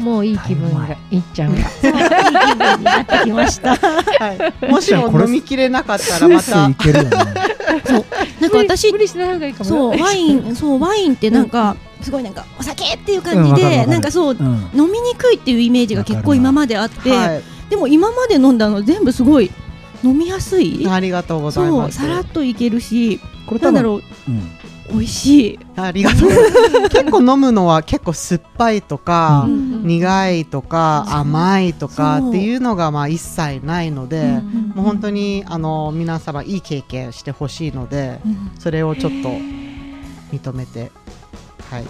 [0.00, 1.68] もういい気分がいっちゃんが。
[1.68, 3.76] そういい気分になってきました。
[3.76, 6.50] はい、もしも飲みきれなかったスらまた。
[6.50, 7.10] イスイいけるよね。
[8.40, 9.76] なんか私無理しない方がいいかもよ。
[9.76, 14.70] そうワインそうワインってなんか、すごいなんかお酒っていう感じで、なんかそううん。
[14.74, 19.50] 飲みにくいっていうイメージが結構今まであって、はい、でも今まで飲んだの全部すごい
[20.02, 20.86] 飲みやすい。
[20.88, 21.98] ありがとうございます。
[21.98, 24.42] さらっといけるしこれなんだろううん。
[24.90, 26.28] 美味しい、ありがとう。
[26.92, 29.86] 結構飲むのは結構酸っぱいとか、うん。
[29.86, 31.18] 苦いとかそう。
[31.20, 34.72] 甘いとかっていうのがまあ一切ないので、うん。
[34.74, 38.50] もう本当にあの皆様いい経験してほしいのでうん。
[38.58, 39.30] それをちょっと
[40.34, 40.90] 認めて
[41.74, 41.84] はい。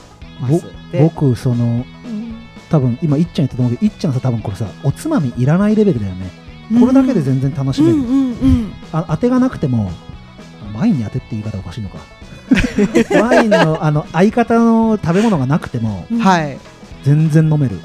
[1.02, 1.84] 僕その
[2.70, 6.30] 多分今いっちゃん言ったと思うけどいっちゃんさ多分これさおつまみいらないレベルだよね、
[6.80, 8.72] これだけで全然楽しめる、うんうんうん。
[8.92, 9.90] あ当てがなくても
[10.74, 11.98] ワインに当てって言い方おかしいのか。
[13.22, 16.18] ワインのあの相方の食べ物がなくてもうん。
[16.18, 16.58] はい。
[17.04, 17.78] 全然飲める。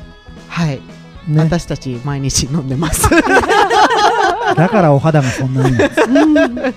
[0.48, 0.82] はい、
[1.28, 1.44] ね。
[1.44, 3.10] 私たち毎日飲んでます。
[4.56, 5.70] だからお肌がそんなに。
[5.70, 6.36] いいんですうん。
[6.36, 6.70] は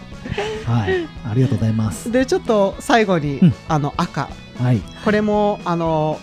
[0.88, 1.08] い。
[1.24, 2.10] ありがとうございます。
[2.10, 3.54] でちょっと最後に、うん。
[3.68, 4.28] あの赤
[4.62, 4.80] はい。
[5.04, 6.18] これもあの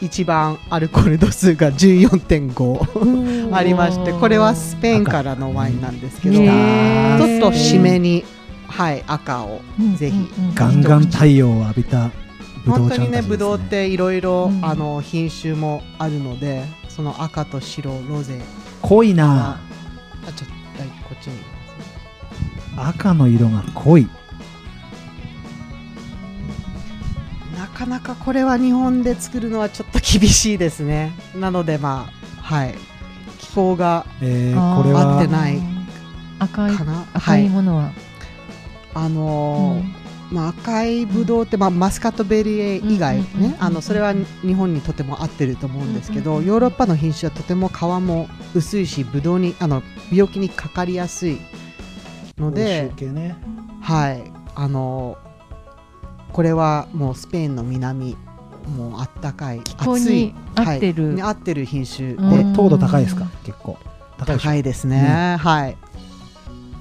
[0.00, 8.24] 一番アルコール度数が14.5ありましてこれはスペインからのワインなんですけど、ねちょえっと締めに、
[8.68, 9.60] はい、赤を
[9.96, 12.10] ぜひ、ガンガン太陽を浴びた
[12.64, 14.50] ブド本ウちゃんたちです、ね、当にねブドウっていろいろ
[15.02, 18.40] 品種もあるのでその赤と白ロゼ。
[18.82, 19.60] 濃いあな。
[20.26, 21.40] あちょっとはいこっちに。
[22.76, 24.06] 赤の色が濃い
[27.76, 31.12] かなかこれは日本で作るのはちょっと厳しいですね。
[31.34, 32.74] なのでまあはい。
[33.38, 35.60] 気候がえー、これは合ってない。
[36.38, 37.06] 赤いかな？
[37.12, 37.46] 赤はい。
[37.46, 37.90] いものは、
[38.94, 44.12] あのーまあ、赤いブドウって、まあ、マスカットベリー以外ね、それは
[44.42, 51.38] 日本にとても合ってると思うんですけど、うんうんうんヨーロッパの品種はとても皮も薄いしブドウにあの病気にかかりやすい
[52.38, 53.36] のでね。
[53.82, 54.22] はい。
[54.54, 55.18] あの
[56.36, 58.14] これはもうスペインの南
[58.76, 62.30] もうあったかい気候暑いに合ってる、はいに合ってる品種うん。
[62.30, 63.24] でこれ糖度高いですか？
[63.42, 63.78] 結構。
[64.18, 64.48] 高いでしょ？
[64.50, 65.78] 高いですね、はい。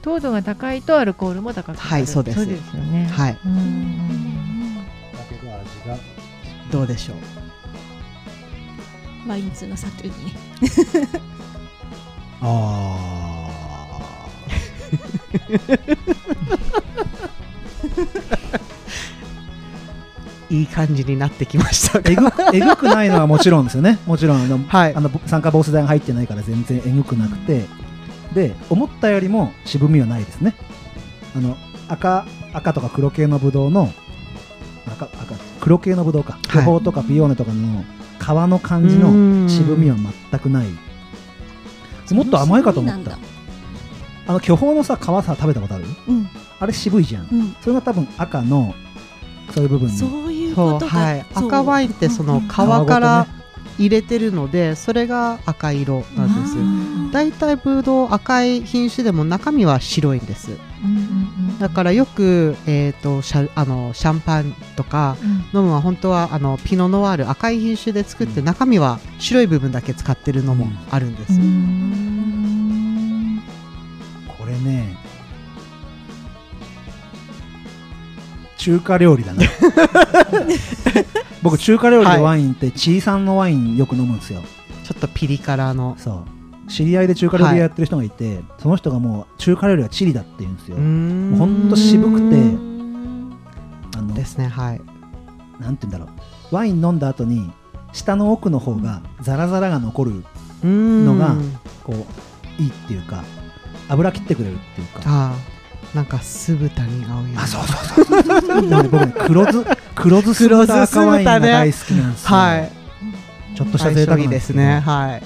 [0.02, 1.88] 糖度が高いとアルコールも高くなる。
[1.88, 2.40] はいそうです。
[2.40, 3.06] そうですよね。
[3.06, 3.38] はい。
[3.46, 4.76] うん。
[4.76, 4.82] だ
[5.30, 5.96] けど味が
[6.70, 7.16] どうでしょう？
[9.30, 10.26] ワイン通のサトゥに。
[10.26, 10.34] ね
[12.42, 13.48] あ
[20.50, 24.00] いい感じになってきましたーえぐえぐくないのはもちろんですよね。
[24.06, 24.96] もちろんあの、はい。
[24.96, 27.66] あの酸化防水剤が入ってないから全然えぐくなくて。
[28.34, 30.56] で思ったよりも渋みはないですね。
[31.38, 33.94] あの赤赤とか黒系のブドウの
[34.88, 36.38] 赤赤黒系のブドウか。
[36.44, 37.86] 巨峰とかピオーネとかの
[38.20, 39.96] 皮の感じの渋みは
[40.32, 40.68] 全くない。
[42.12, 43.18] もっと甘いかと思った。
[44.28, 45.86] あの巨峰のさ皮さ食べたことある？
[46.08, 46.28] うん。
[46.60, 47.28] あれ渋いじゃん。
[47.32, 47.56] うん。
[47.62, 48.76] それが多分赤の
[49.54, 49.90] そういう部分。
[49.90, 49.96] に
[50.56, 53.28] はい、赤ワインってその皮うんから
[53.78, 56.56] 入れてるのでそれが赤色なんです。
[56.58, 57.12] よあー。
[57.12, 60.52] だいたいブドウ赤い品種でも中身は白いんです。
[60.52, 60.98] うんうん
[61.50, 61.60] うん。
[61.60, 65.30] だからよく、えー、とシャあのシャンパンとかうん。
[65.30, 73.42] 飲むのは本当はあのピノノワール赤い品種で作って中身は白い部分だけ使ってるのもあるんです、うん。
[74.38, 74.98] これね
[78.66, 79.48] 中華料理だね
[81.44, 84.42] 僕中華料理でワインってチー産のワインよく飲むんですよ。
[84.84, 85.94] ちょっとピリ辛の。
[86.00, 86.26] そ
[86.68, 86.72] う。
[86.72, 92.42] 知り合いで中華料理屋やってる人がいて、その人がもう中華料理はチリだって言うんですよ、もほんと渋くて
[93.96, 94.82] あのですねはい。
[95.60, 96.12] なんて言うんだろ
[96.52, 96.56] う。
[96.56, 97.52] ワイン飲んだ後に
[97.94, 100.24] 下の奥の方がザラザラが残る
[100.64, 101.36] ののが
[101.84, 103.24] こういいっていうか
[103.90, 105.02] 油切ってくれるっていうか。
[105.06, 105.55] ああ
[105.96, 107.44] なんか酢豚に合うような。
[107.44, 108.42] あそうそうそうそう。
[108.42, 112.72] そうね僕ね黒酢黒酢酢豚赤ワインが大好きなんですよ、はい。
[113.56, 114.82] ちょっとした贅沢ですね。
[114.82, 115.24] はい。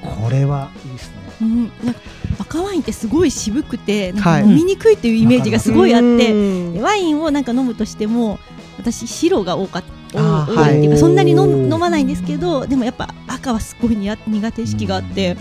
[0.00, 1.16] これはいいですね。
[1.42, 2.00] うんなんか
[2.38, 4.44] 赤ワインってすごい渋くてなんかはい。
[4.44, 6.74] 飲みにくいっていうイメージがすごいあって、うん。
[6.74, 8.38] でワインをなんか飲むとしても
[8.78, 14.16] 私白が多かった多いっていそんなに飲飲まないんですけどでもやっぱ赤はすごい苦
[14.52, 15.36] 手意識があって、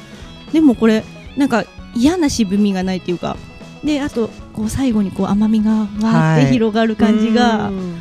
[0.52, 1.04] でもこれ
[1.38, 1.64] なんか
[1.96, 3.38] 嫌な渋みがないっていうか
[3.84, 6.52] であとこう最後にこう甘みがわーってはい。
[6.52, 7.78] 広がる感じが、うん。
[7.78, 7.96] うん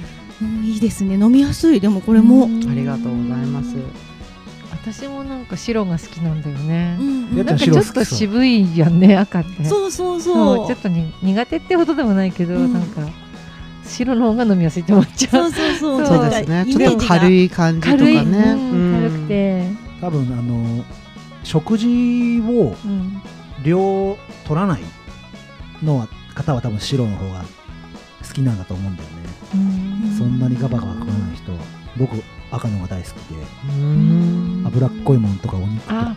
[0.65, 1.17] いいですね。
[1.17, 1.81] 飲みやすい。
[1.81, 3.77] でもこれも、ありがとうございます。
[4.71, 9.65] 私もなんか白が好きなんだよね、うんなんかちょっと渋いじゃんね赤って。
[9.67, 12.73] そうそうそそううちょっとに苦手ってほどでもないけど、うん。
[12.73, 13.03] なんか
[13.85, 15.75] 白の方が飲みやすいと思っちゃそううそう。
[15.77, 16.07] そう。
[16.07, 16.65] そうですね。
[16.67, 19.11] ちょっと軽い感じとか軽い、ねうん。
[19.11, 19.67] 軽くて、
[20.01, 20.85] 多分あの
[21.45, 21.87] 食事
[22.49, 23.21] をうん。
[23.63, 24.17] 量
[24.47, 24.81] 取らない
[25.83, 27.45] のは方は多分白の方が
[28.27, 29.15] 好きなんだと思うんだよね、
[29.55, 30.19] うん。
[30.19, 31.53] そんなにガバガバ食わない人。
[31.53, 31.59] は
[31.97, 33.37] 僕赤のが大好きで。
[33.69, 34.63] うん。
[34.67, 36.15] 脂っこいものとかお肉とか。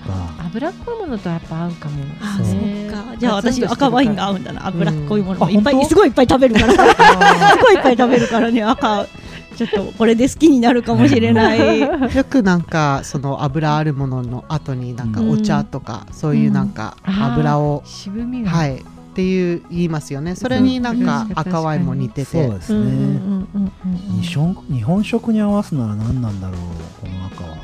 [0.54, 2.04] 脂っこいものとやっぱ合うかも。
[2.22, 3.18] あそうか。
[3.18, 4.68] じゃあ私赤ワインが合うんだな。
[4.68, 5.50] 脂っこいもの。
[5.50, 6.74] いっぱいすごいいっぱい食べるから。
[7.58, 8.64] すごいいっぱい食べるからね。
[8.64, 9.08] 赤
[9.56, 11.80] ちょっとこれで好きになるかもしれない。
[11.80, 11.90] よ
[12.28, 18.52] くなんかその油あるものの後になんかお茶とか、そういうなんか油を、渋みが。
[18.52, 20.36] はいっていう言いますよね。
[20.36, 21.40] それになんかうん。
[21.40, 23.20] 赤ワインも似てて、そうですね、
[24.22, 26.60] 日本食に合わすなら何なんだろう
[27.00, 27.56] この赤は。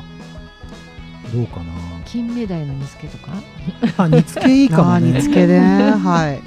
[1.33, 1.61] どうか
[2.05, 3.31] 金目鯛の煮付けとか？
[3.97, 5.19] なあ煮付けいいかもね。
[5.21, 5.59] 付けね。
[5.97, 6.39] はい。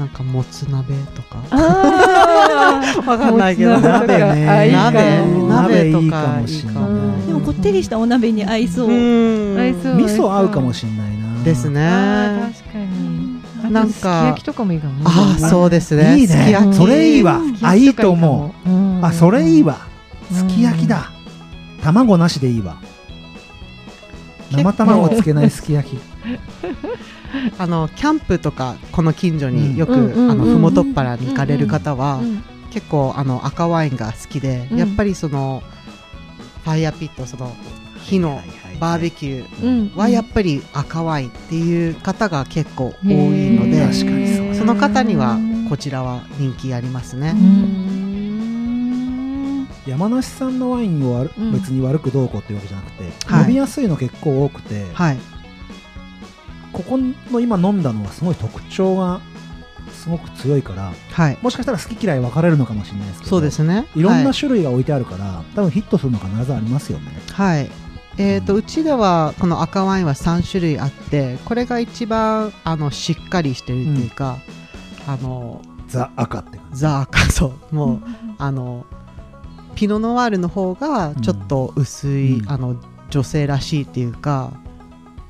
[0.00, 1.38] なんかもつ鍋とか。
[1.50, 3.78] あ わかんないけど。
[3.78, 4.72] 鍋鍋ね。
[4.72, 5.22] 鍋。
[5.48, 9.58] 鍋とかいいかもでもこってりしたお鍋に合いそう、うん。
[9.58, 11.42] 合いそう味噌合うかもしんないな。
[11.44, 11.80] ですね。
[12.60, 12.85] 確かに
[13.70, 15.02] なんかすき焼きとかもいいかもね。
[15.06, 16.16] あーそうですね。
[16.16, 16.28] いいね。
[16.28, 16.76] すき焼き。
[16.76, 17.40] それいいわ。
[17.62, 18.68] あいいと思う。
[18.68, 19.00] うん。
[19.00, 19.86] うあそれいいわ。
[20.30, 20.36] うん。
[20.36, 21.10] すき焼きだ。
[21.82, 22.80] 卵なしでいいわ。
[24.50, 25.98] 生卵つけないすき焼き。
[27.58, 32.42] あのキャンプとかこの近所によく、あのうんふもとっぱらに行かれる方は、うん
[32.76, 34.78] 結構あの赤ワインが好きで、うん。
[34.78, 35.62] やっぱりその
[36.64, 37.56] ファイヤーピットその
[38.02, 38.42] 火の
[38.78, 39.96] バーベキューうん。
[39.96, 43.10] はやっぱり赤ワインっていう方が結構多い
[43.50, 47.30] のでへー確かにその方にはこちらは人気ありますね。
[47.30, 47.34] う。
[47.34, 47.76] ん。
[49.86, 53.42] 山梨産のワインを別に悪くどうこうっていうわけじゃなくて、はい。
[53.42, 55.18] 飲みやすいの結構多くて、はい、
[56.72, 59.20] ここの今飲んだのはすごい特徴が
[59.92, 63.86] すごく強いからはい、もしかしたら好き嫌い分かれるのかもしれないですけどそうですね。
[63.94, 64.02] い。
[64.02, 67.12] ろんはない種類が置いてあるから、多分ヒットするの必ずありますよね。
[67.32, 67.70] はい
[68.18, 74.38] えー、とうちではこの赤ワインは3種類あってこれが一番あのしっかりしてるっていうか、
[75.06, 76.80] あのザ赤って感じ。
[76.80, 78.02] ザ赤そうもう、
[78.38, 78.86] あの
[79.74, 82.50] ピノノワールの方がちょっと薄い、うん。
[82.50, 82.76] あの
[83.10, 84.52] 女性らしいっていうか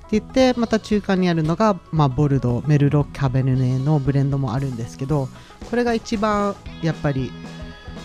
[0.06, 5.28] って言ってまた中間にあるのが、まあ、ボルドーメルロキャベルネのブレンドもあるんですけど
[5.68, 7.30] これが一番やっぱり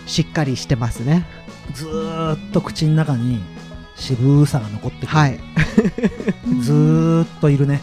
[0.07, 1.25] しっかりしてますね。
[1.73, 3.39] ずーっと口の中に
[4.01, 5.39] 渋さが残ってくる、はい。
[6.59, 7.81] ずーっといるね。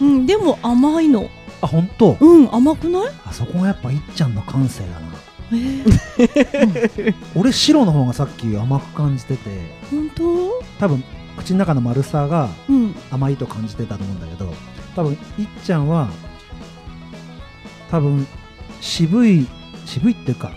[0.00, 1.28] うん、でも甘いの。
[1.60, 2.16] あ本当？
[2.20, 3.08] うん甘くない？
[3.24, 5.00] あそこがやっぱいっちゃんの感性だな。
[5.52, 9.50] えー、俺白の方がさっき甘く感じてて。
[9.90, 10.62] 本当？
[10.78, 11.02] 多分
[11.36, 12.94] 口の中の丸さがうん。
[13.10, 14.52] 甘いと感じてたと思うんだけど
[14.94, 15.18] 多分いっ
[15.64, 16.08] ちゃんは
[17.90, 18.26] 多分
[18.80, 19.46] 渋い
[19.84, 20.52] 渋いっていうか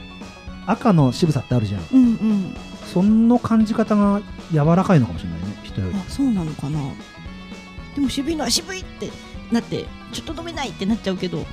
[0.67, 1.81] 赤の渋さってあるじゃん。
[1.93, 2.55] うんうん。
[2.93, 5.95] その感じ方が柔らかいのかもしれないね人より。
[5.97, 6.79] あそうなのかな。
[7.95, 9.09] でも渋いのは渋いって
[9.51, 11.45] なってちょっと飲めないってなっちゃうけど。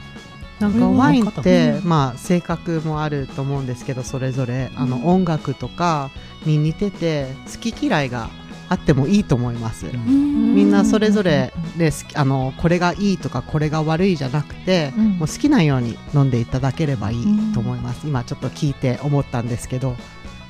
[0.61, 1.89] なんかワインってう、ん。
[1.89, 4.71] まあ、性格もあると思うんですけどそれぞれ。
[4.75, 4.91] あうん。
[4.91, 6.11] の音楽とか
[6.47, 8.31] に似てて好き嫌いが
[8.71, 9.87] あってもいいと思います。
[9.87, 10.55] うん。
[10.55, 15.09] みんなそれぞれで好きあのこれがいいとかこれが悪いじゃなくて、うん。
[15.19, 19.95] もう好きなように飲んでいただければいいと思います、今ちょっと聞いて思ったんですけど。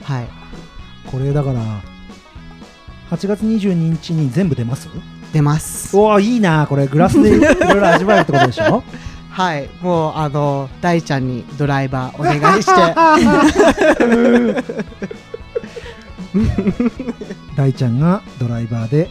[0.05, 0.29] はい。
[1.11, 1.83] これだから
[3.11, 4.89] 8月22日に全部出ます？
[5.33, 5.97] 出ます。
[5.97, 6.87] おおいいなこれ。
[6.87, 8.83] グラスでいろいろ味わえるってことでしょ？
[9.31, 12.73] はいもうあの大ちゃんにドライバーお願いして。
[17.57, 19.09] 大ちゃんがドライバーで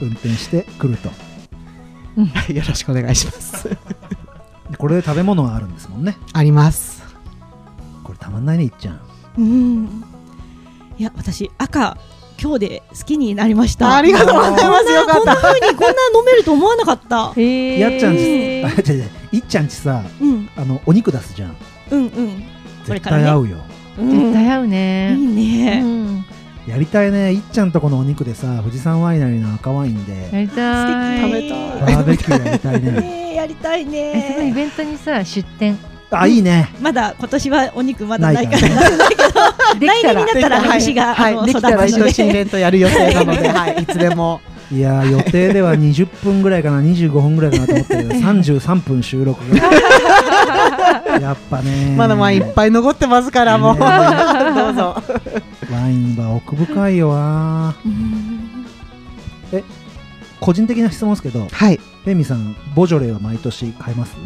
[0.00, 1.08] 運転してくると。
[2.52, 3.68] よろしくお願いします。
[3.68, 3.76] で
[4.76, 6.16] これで食べ物があるんですもんね。
[6.32, 7.02] あります。
[8.04, 9.00] これたまんないねいっちゃん。
[9.38, 10.04] うん。
[10.98, 11.96] いや私赤
[12.40, 13.96] 今日で好きになりました。
[13.96, 14.92] ありがとうございます。
[14.92, 15.16] よかった。
[15.16, 17.16] こんな風にこんな飲めると思わなかった。
[17.40, 20.48] やっちゃんち、あ違う違ういっちゃんちさ うん。
[20.56, 21.56] あのお肉出すじゃん。
[21.90, 22.44] うんうん。
[22.84, 23.22] 絶からね。
[23.24, 23.56] 対合うよ、
[23.98, 25.16] 絶対合ういね。
[25.18, 26.24] いね、うん。
[26.66, 27.32] やりたいね。
[27.32, 30.28] いっちゃんとこのお肉でさ富士山ワイナリーの赤ワインで。
[30.32, 31.20] やりたい。
[31.20, 31.48] 素敵。
[31.48, 31.96] 食べたい。
[31.96, 33.34] バーベキューやりたいね。
[33.34, 35.78] やりたいえそのイねベントにさ出店
[36.10, 36.70] あいいね。
[36.80, 38.88] まだ今年はお肉まだないかないから
[39.78, 42.02] 来年になったら牛が、できたら育つので。
[42.02, 44.40] 毎年イベントやる予定なので、 はい、いつでも。
[44.70, 46.80] いやー予定では20分ぐらいかな。
[46.80, 49.40] 25分ぐらいかなと思ったけど33分収録。
[49.54, 49.60] が
[51.20, 51.94] やっぱね。
[51.96, 53.74] まだまあいっぱい残ってますから、もう。
[53.74, 53.80] ね
[54.54, 55.02] どうぞ。
[55.70, 58.64] ワインは奥深いよなうん。
[60.40, 61.46] 個人的な質問ですけど。
[61.50, 61.80] はい。
[62.04, 64.16] レミさんボジョレーは毎年買います？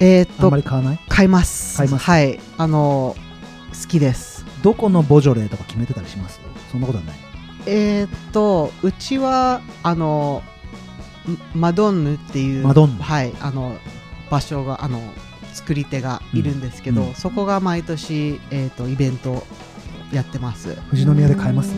[0.00, 0.98] えーっとあんま、り買わない？
[1.08, 1.76] 買います。
[1.76, 2.04] 買います。
[2.04, 2.40] はい。
[2.58, 3.16] あの、
[3.80, 4.44] 好きです。
[4.62, 6.40] どこのボジョレーとか決めてたりします？
[6.70, 7.16] そんなことはない？
[7.66, 10.42] えーっと、うちは、あの、
[11.28, 13.02] んマドンヌっていう、マドンヌ？
[13.02, 13.76] はい、あの、
[14.30, 15.00] 場所が、あの、
[15.52, 17.08] 作り手がいるんですけど、うん。
[17.08, 19.46] うんそこが毎年、えーっと、イベント
[20.12, 20.76] やってます。
[20.90, 21.72] 富士宮で買えます？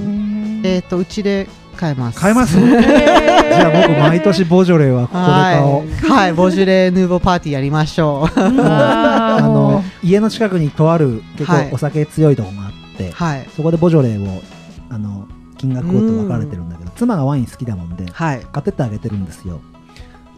[0.64, 2.18] えっ、とうちで買えます。
[2.18, 2.58] 買えます？
[2.58, 6.12] じゃあ僕毎年ボジョレーはここで買おう。
[6.12, 8.40] はい、はい、ボジュレーヌーボーパーティーやりましょう。
[8.62, 13.48] ああの家の近くにとある結はい構お酒強いとこがあって、はい。
[13.54, 14.42] そこでボジョレーを
[14.90, 18.40] あの金額ごと分かれてるんだけど妻がワイン好きだもんではい。
[18.52, 19.60] 買ってってあげてるんですよ。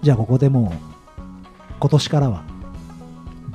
[0.02, 1.22] じゃあここでもう
[1.80, 2.42] 今年からは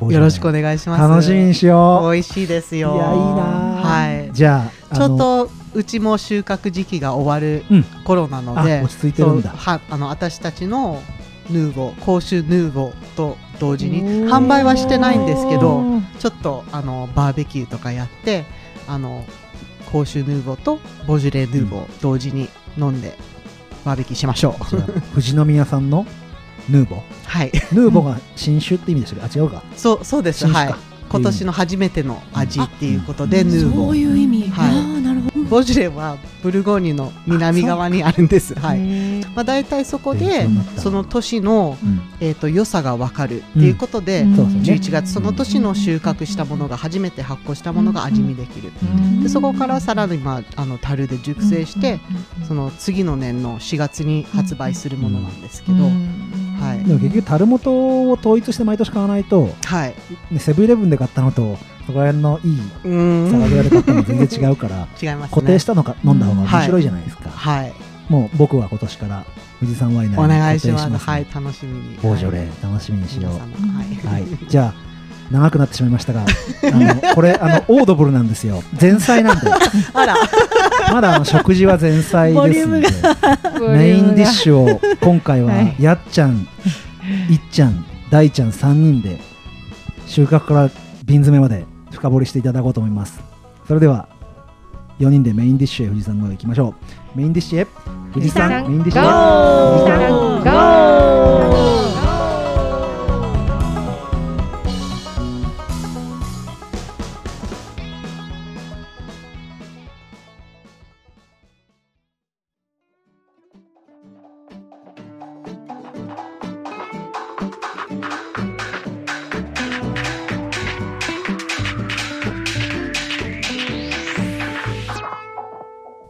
[0.10, 1.02] よろしくお願いします。
[1.02, 2.96] 楽しみにしよ美味しいですよ。
[2.96, 3.80] いやいいな。
[3.80, 4.30] あはい。
[4.30, 7.84] うじゃあちょっとうちも収穫時期が終わるうん。
[8.04, 9.50] 頃なので、あ落ち着いてるんだ。
[9.50, 11.02] はあの私たちの
[11.50, 15.84] ヌーボー甲州ヌーボーと同時に販売はしてないんですけど
[16.20, 18.46] ちょっとあのバーベキューとかやって
[18.88, 19.26] あの
[19.92, 23.18] 甲州ヌーボーとボジュレーヌーボー同時に飲んで
[23.86, 24.70] バーベキューしましょう。
[24.70, 26.06] じゃあ富士 宮さんの
[26.70, 27.02] ヌーボー。
[27.26, 27.52] はい。
[27.74, 29.64] ヌーボーが新酒って意味でしたけどあ違うか。
[29.76, 30.48] そうそうです。
[30.48, 30.76] はい。
[31.10, 33.50] 今年の初めての味っていうことで、うん。
[33.50, 33.86] ヌーボー。
[33.88, 34.70] そういう意味、はい。
[34.70, 38.56] ああなるほどボジュレーはブルゴーニュの南側にあるんです。
[38.56, 38.80] はい。
[39.36, 40.48] まあ、大体そこ勉で
[40.78, 42.02] その年の、うん。
[42.20, 44.36] えー、と良さが分かるっていうことで、うん。
[44.36, 44.62] そうですね。
[44.64, 48.72] 11月その年の収穫したものが初めて発酵したものが味見できる、
[49.22, 52.00] でそこからさらに、まあ、あの樽で熟成して、
[52.48, 56.84] その次の年の4月に発売するものなんですけど、はい。
[56.84, 57.72] でも結局樽元
[58.10, 59.94] を統一して毎年買わないと、はい。
[60.32, 65.30] ね、セブンイレブンで買ったのとそこら辺のいいうーん酒蔵で買ったの全然違うから 違いますね。
[65.32, 67.74] 固定したのか飲んだ方が面白いじゃないですか、はい。
[68.10, 69.26] もう僕は今年から
[69.60, 70.84] 富士山ワイナリーおに願いします。
[70.86, 71.98] 固定はい楽しみに。
[72.02, 72.48] ボージョレはい。
[72.48, 74.94] ー楽しみにしよ皆う様はい、はい、じゃあ
[75.32, 76.26] 長くなってしまいましたが あ
[76.72, 78.62] のこれあのオードブルなんですよ。
[78.80, 79.48] 前菜なんで。
[80.92, 82.88] まだあの食事は前菜ですので。
[83.76, 85.76] メインディッシュを今回ははい。
[85.80, 86.48] やっちゃん、
[87.30, 89.20] いっちゃん、大ちゃん3人で
[90.06, 90.70] 収穫から
[91.06, 91.66] 瓶詰めまで
[92.04, 93.22] 深掘りしていただこうと思います。
[93.66, 94.10] それでは
[95.00, 96.76] 4人でメインディッシュへ富士山の行きましょ
[97.16, 97.18] う。
[97.18, 97.68] メインディッシュへ
[98.14, 99.06] 富士山メインディッシュへ。
[100.10, 102.03] ゴー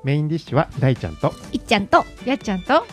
[0.04, 2.86] メインディッシュは大ちゃんといっちゃんとやっちゃんと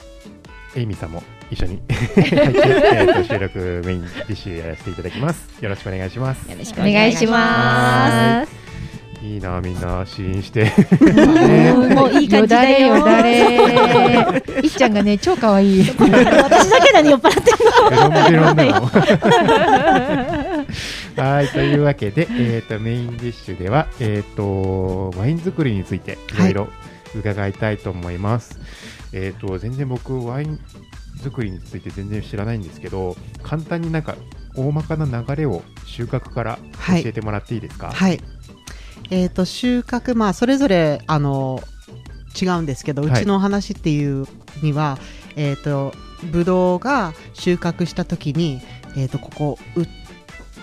[0.76, 1.82] エイミさんも一緒に
[3.26, 5.48] 収録メインディッシュやらせていただきます。
[5.60, 6.48] よろしくお願いします。
[6.48, 8.52] よろしくお願いします。
[9.26, 9.38] い。
[9.38, 10.06] いなみんな。
[10.06, 10.64] 試飲して。
[10.64, 12.96] ねもういい感じだよ。
[12.96, 14.60] よだれよだれ。
[14.62, 15.84] いっちゃんがね超可愛い。
[15.84, 17.50] 私だけだね酔っ払って
[17.90, 18.86] ベロンベロンなの。
[21.16, 26.68] はい、というわけで、えー、とメインディッシュでは、えー、とワイン作りについていろいろ
[27.14, 28.58] 伺いたいと思います。
[29.12, 30.58] えー、と全然僕ワイン
[31.22, 34.16] 作りについて全然知らないんですけど簡単になんか
[34.54, 38.20] 大まかな流れを収穫から教えてもらっていいですか、はい。
[39.10, 41.60] えっ、と収穫まあそれぞれあの
[42.40, 44.26] 違うんですけど、はいうちのお話っていう
[44.62, 44.98] には
[45.36, 45.92] えっ、と
[46.30, 48.60] ブドウが収穫した時に
[48.96, 49.80] えっ、とここう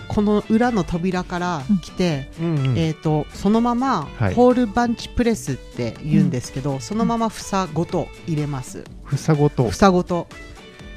[0.08, 2.78] この裏の扉から来て、うんうん。
[2.78, 4.34] えっ、とそのままはい。
[4.34, 8.84] ホールバンチプレスって言うんですけど、そのまま房ごと入れます。
[9.04, 9.70] 房ごと。
[9.70, 10.26] 房ごと。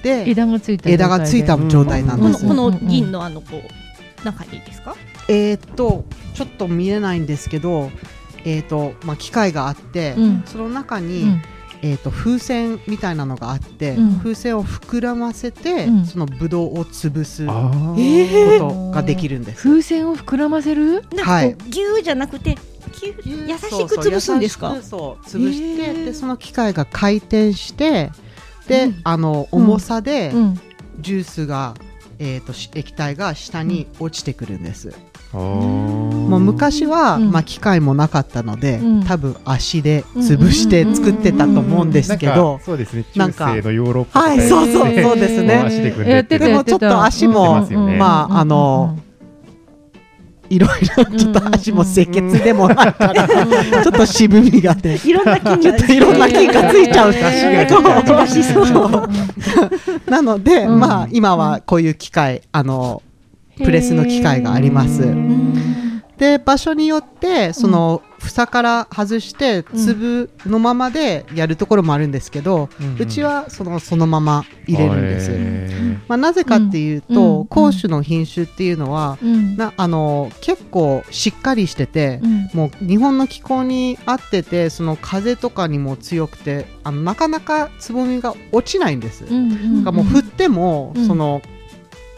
[0.03, 2.47] で枝がついた枝がついた状態なんです。
[2.47, 3.61] このこの銀のあのこ
[4.21, 4.95] う中にいいですか？
[5.27, 7.91] えっ、とちょっと見えないんですけど、
[8.43, 10.43] えっ、とまあ機械があって、うん。
[10.45, 11.41] その中うに、ん
[11.83, 14.17] えー、と風船みたいなのがあって、うん。
[14.19, 16.05] 風船を膨らませて、うん。
[16.05, 17.53] そのブドウを潰すこ
[18.59, 19.63] とができるんです。
[19.63, 21.01] 風船を膨らませる？
[21.15, 22.57] なんかはいこうギューじゃなくて
[23.25, 24.75] 優しそうそうく潰すんですか？
[24.75, 26.05] 優しくそう潰して、へー。
[26.05, 28.11] でその機械が回転して
[28.67, 29.01] で、うん。
[29.03, 30.59] あの重さでうん。
[30.99, 31.73] ジュースが、
[32.19, 34.93] えー、とし液体が下に落ちてくるんです。
[35.33, 37.31] もう昔は、うん。
[37.31, 39.03] まあ、機械もなかったので、うん。
[39.03, 45.55] 多分足で潰して作ってたと思うんですけどか、そうですねなんか中世のヨーロッパはいそうそうそうですね。
[45.55, 48.97] 足で組んでやってたでもちょっと足もまああの
[50.49, 57.13] いろいろちょっと足も清潔でもないから、ちょっと渋みがねいろんな菌がちょっといろんな菌がついちゃう。
[58.27, 59.09] しそう。
[60.11, 60.79] なので、うん。
[60.79, 63.01] まあ今はこういう機械あの
[63.63, 65.03] プレスの機械があります。
[65.03, 65.51] うん。
[66.17, 77.15] で場所によってその房から外してうん粒のままでやるところもあるんですけど、うちはそのそのまま入れるんです、へまあ、なぜかっていううん。
[77.15, 77.47] と、うん。
[77.47, 79.57] 甲種の品種っていうのはうん。
[79.57, 82.49] なあの結構しっかりしてて、うん。
[82.53, 91.07] もう日本の気候に合っててその風とかにも強くてあのなかなかつぼみが落ちないんです、うんうんだからもう振っても、うん。
[91.07, 91.41] その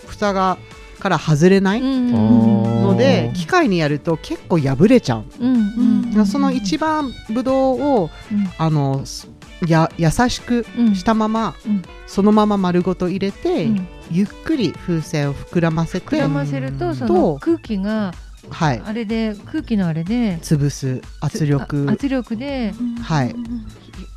[0.08, 0.58] 蓋が
[1.04, 6.26] から外れないうんので、機械にやると結構破れちゃう、うんうん。
[6.26, 8.50] その一番ブドウをうん。
[8.58, 9.28] あのす
[9.68, 10.96] や優しくうん。
[10.96, 11.82] したまま、うん。
[12.08, 13.88] そのまま丸ごと入れて、うん。
[14.12, 18.14] ゆっくり風船を膨らませて膨らませるとそ空気が
[18.50, 18.82] はい。
[18.86, 21.86] あれで空気のあれで潰す圧力。
[21.90, 23.36] あ圧力ではい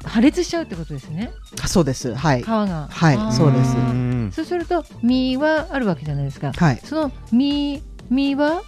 [0.04, 1.32] 破裂しちゃうってことですね。
[1.66, 2.14] そうです。
[2.14, 2.42] はい。
[2.42, 2.88] 皮が。
[2.90, 3.32] はい。
[3.32, 3.74] そうです。
[3.74, 4.30] ん。
[4.32, 6.52] そうすると実はあるわけじゃないですか。
[6.52, 6.80] はい。
[6.84, 8.62] その実実は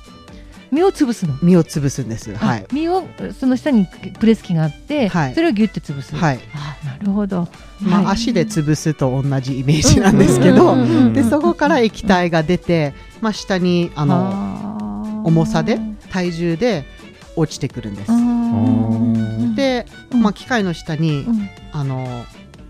[0.70, 1.34] 実を潰すの。
[1.42, 2.60] 実を潰すんですはい。
[2.60, 3.04] あ実を
[3.38, 3.86] その下に
[4.18, 5.34] プレス機があって、はい。
[5.34, 6.40] それをギュッて潰す、はい。
[6.54, 7.48] あなるほど、
[7.80, 8.12] まあ、はい。
[8.14, 10.76] 足で潰すと同じイメージなんですけど、
[11.12, 15.78] でそこから液体が出て、まあ、下にあのの重さで
[16.10, 16.84] 体重で
[17.36, 18.12] 落ちてくるんです。
[18.48, 20.22] ーで、うん。
[20.22, 21.48] まあ、機械の下にうん。
[21.72, 22.24] あの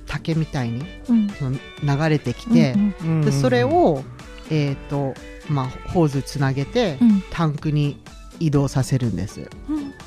[0.07, 1.29] 竹みたいにうん。
[1.31, 4.03] その流れてきて、うんでそれを、
[4.51, 5.15] えーと
[5.49, 7.23] まあ、ホーズつなげて、うん。
[7.31, 8.01] タンクに
[8.41, 9.51] 移動させるんです。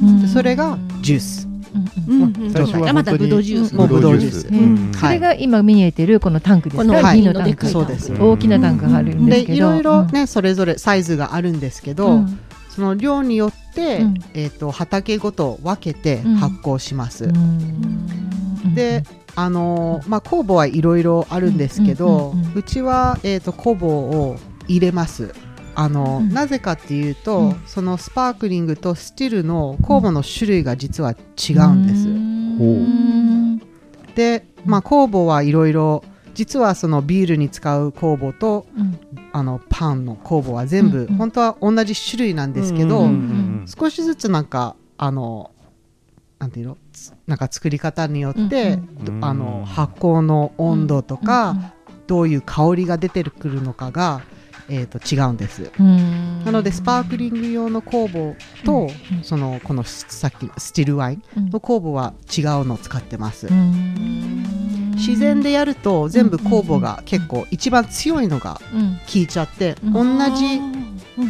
[0.01, 0.22] うん。
[0.22, 1.47] でそれがジュース。
[2.07, 2.51] うんうんうん。
[2.51, 3.76] 最初はあまたブドウジュース。
[3.76, 4.32] もうブドウジュー
[4.93, 4.99] ス。
[4.99, 6.84] それが今見えてるこのタンクですか？
[6.84, 7.22] このはい。
[7.22, 7.49] 実のタンク。
[7.49, 8.13] でかいタンクそうです。
[8.13, 9.26] 大きなタンクがあるん。
[9.26, 12.39] でけどいろいろね、それぞれサイズがあるんですけど、うん
[12.74, 14.13] その量によって、うん。
[14.34, 16.36] えー、と畑ごと分けてうん。
[16.36, 17.26] 発酵します。
[17.26, 18.74] うん。
[18.74, 19.03] で、
[19.36, 25.34] あのーまあ、酵母はいろいろあるんですけど、うちは、えー、と酵母を入れます。
[25.76, 26.34] あのうん。
[26.34, 27.61] なぜかっていうと、うん。
[27.65, 32.07] そのスパークリングとスティルの酵母の種類が実は違うんです。
[32.07, 33.57] うん。
[34.15, 36.03] で、まあ、酵母はいろいろ
[36.34, 38.99] 実はそのビールに使う酵母とうん。
[39.34, 41.15] あのパンの酵母は全部、うんうん。
[41.15, 45.51] 本当は同じ種類なんですけど、うんうん少しずつなんかあの
[46.39, 46.77] なんていうの？
[46.91, 51.73] つなんか作り方によって、うんどあの発酵の温度とか、
[52.07, 54.21] どういう香りが出てくるのかが、
[54.67, 55.71] えー、と違うんです。
[55.79, 56.43] うん。
[56.43, 61.49] なのでスパークリング用の酵母と、うんそのこのさっきスチルワインうん。
[61.51, 63.47] の酵母は違うのを使ってます。
[64.92, 70.18] うん自然でやると全部酵母が結構一番強いのがうん効いちゃって、うん。
[70.18, 70.62] 同じ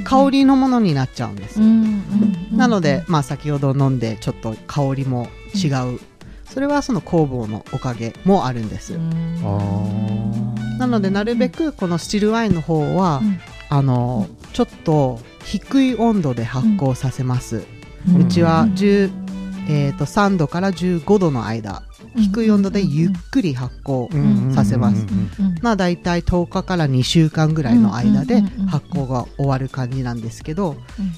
[0.04, 1.60] 香りのものになっちゃうんです。
[2.52, 6.00] なので、まあ、先ほど飲んでちょっと香りも違う、
[6.46, 8.98] それはその酵母のおかげもあるんです、
[9.44, 13.22] あなのでなるべくこのスチルワインの方は、
[13.70, 17.64] あのちょっと低い温度で発酵させます、
[18.20, 19.12] うちは10、
[19.70, 21.84] えー、と3度から15度の間
[22.16, 25.06] 低い温度でゆっくり発酵、うんさせます。
[25.62, 30.76] まあ大体10日から2週間ぐらいの間で発酵が終わる感じなんですけど、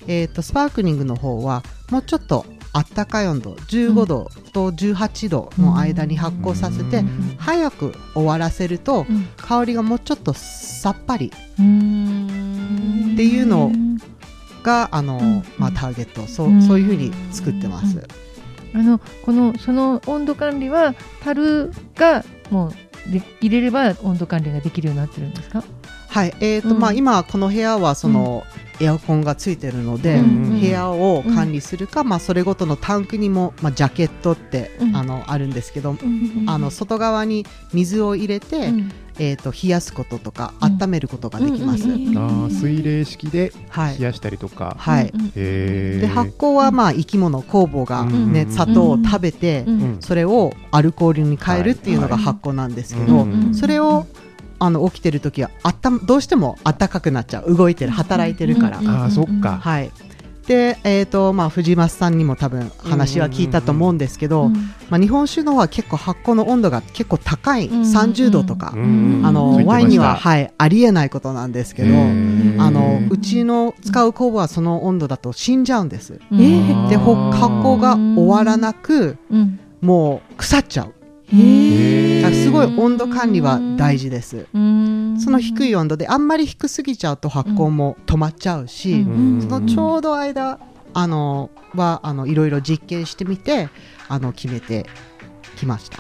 [0.08, 7.36] えー、とスパークリングの方はもうちょっとあったかい温度15度と18度の間に発酵させて、うん。
[7.38, 9.28] 早く終わらせるとうん。
[9.38, 11.32] 香りがもうちょっとさっぱり。
[11.60, 13.12] うん。
[13.14, 13.72] っていうのを
[14.64, 15.44] があの、うん。
[15.60, 16.26] まあ、ターゲット。
[16.28, 16.62] そう,、うん。
[16.64, 18.08] そういうふうに作ってます。
[18.74, 25.64] あのこのその温度管理は樽がもうで入れれば温度管理ができるようになってるんですか？
[26.08, 26.34] はい。
[26.40, 26.80] えーとうん。
[26.80, 28.44] まあ、今この部屋はその、
[28.84, 34.96] エアコンがついてるので、うん部屋を管理するか、まあ、それごとのタンクにも、まあ、ジャケットって、うん。
[34.96, 38.92] あのあるんですけど、うんあの外側に水を入れて、うん。
[39.20, 41.84] えー、と冷やすこととかうん温めることができます。
[41.84, 44.00] うんうんあー水冷式ではい。
[44.00, 44.76] 冷やしたりとか。
[44.80, 45.10] はい。
[45.14, 46.02] うんうんへー。
[46.02, 52.24] で発酵はまあ生き物酵母が、ねうん砂糖を食べて、うんうんそれをアルコールに変えるっていうのがはい。
[52.24, 53.54] 発酵なんですけど、うん。
[53.54, 54.08] それを
[54.60, 57.56] あの起きてる時はあったどうしても暖かくなっちゃう。
[57.56, 59.58] 動いてる働いてるから、うんあーそっか。
[59.58, 59.92] はい。
[60.48, 64.54] で、えーとまあ、藤松さんにも多分話は聞いたと思うんですけど、うん
[64.90, 76.20] まあ、日本酒のは結構発酵の温度が結構高い、うん30度とか、うんあのワインには、はい、ありえないことなんですけど、あのうちの使う酵母はその温度だと死んじゃうんです。
[76.32, 76.40] うん。
[76.40, 79.60] ーでほ発酵が終わらなくうん。
[79.82, 80.94] もう腐っちゃう
[81.34, 84.48] すごい温度管理は大事です。
[84.54, 85.18] うん。
[85.20, 89.42] その低い温度であんまり低すぎちゃうと発酵も止まっちゃうし、うん。
[89.42, 90.60] そのちょうど間
[90.94, 93.70] あのはあのいろいろ実験してみて
[94.08, 94.86] あの決めて
[95.56, 96.00] きました。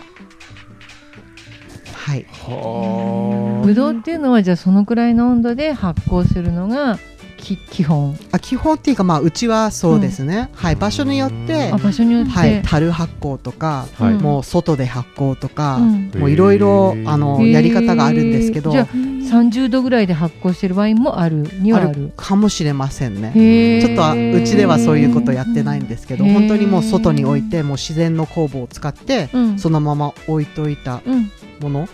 [1.94, 2.26] はい。
[2.30, 7.00] はぶどうっていうのはじゃあそのくらいの温度で発酵するのが
[7.44, 8.18] き基本。
[8.32, 14.14] あ基本っていうかまあうちはそうですね、はい場所によってあ場所によって、はい樽発酵とか、はい。
[14.14, 16.12] うんもう外で発酵とか、うん。
[16.18, 21.94] もういろいろあのやり方があるんですけどじゃあ30度ぐらいで発酵してるワインもあるにはあある。
[21.94, 23.82] るかもしれませんね。
[23.82, 29.60] ちょっとはうちではそういうことやってないんですけど、本当にもう外に置いてもう自然の酵母を使って、うん。
[29.60, 31.32] そのまま置いといたうん。
[31.62, 31.88] もの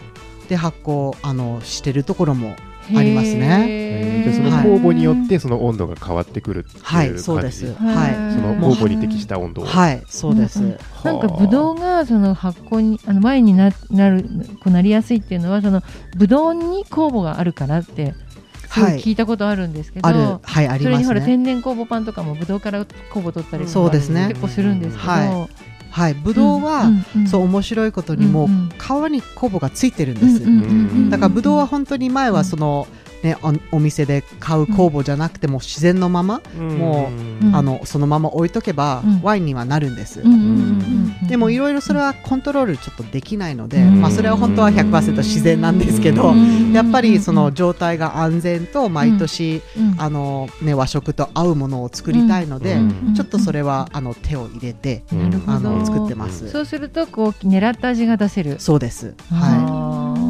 [0.48, 2.56] で発酵あのしてるところも
[2.96, 3.66] ありますね。
[3.68, 4.24] えー。
[4.24, 4.66] じゃあそのはい。
[4.66, 7.12] 酵母によってその温度が変わってくるっていう感じ。
[7.12, 7.66] はい、そうです。
[7.66, 10.62] へはーその酵母に適した温度はい、そうです。
[10.62, 10.78] うん。
[11.04, 14.24] なんかブドウがその発酵にあのワインにななる
[14.64, 15.82] こうなりやすいっていうのはその
[16.18, 18.14] ブドウに酵母があるからって
[18.68, 21.38] すごいはい聞いたことあるんですけど、ある、はい、ありそれにほらますね。
[21.38, 24.28] 天然酵母パンとかもブドウから酵母取ったりとかそうですね。
[24.30, 25.48] 結構するんですけど、は
[25.92, 27.28] はい、ブドウは、んんん。
[27.28, 28.70] そう面白いことにもう、うんうん。
[28.70, 28.74] 皮
[29.12, 30.44] に酵母がついてるんです。
[30.44, 30.74] うんうんうんう
[31.06, 31.10] ん。
[31.10, 32.88] だからブドウは本当に前はその、
[33.24, 33.38] ね、
[33.72, 37.10] おお店で買う酵母じゃなくても自然のまま、も
[37.42, 37.56] うん。
[37.56, 39.22] あのそのまま置いとけば、うん。
[39.22, 40.22] ワインにはなるんです。
[41.28, 44.02] でもいろいろそれはコントロールちょっとできないので、うん。
[44.02, 46.72] まあ、それは本当は100%自然なんですけど、うん。
[46.72, 49.96] やっぱりその状態が安全と毎年、うん。
[49.98, 53.14] あのね、和食と合うものを作りたいので、うん。
[53.16, 55.04] ちょっとそれはあの手を入れて、
[55.48, 56.50] あの作ってます。
[56.50, 58.56] そうするとこう狙った味が出せる。
[58.60, 59.14] そうです。
[59.30, 60.29] はは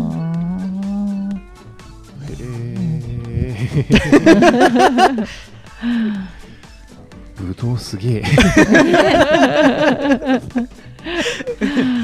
[7.38, 8.24] ぶどうすげえ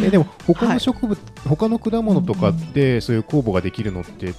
[0.04, 4.34] えでも他の植物、他の果物とかってそういう酵母ができるのって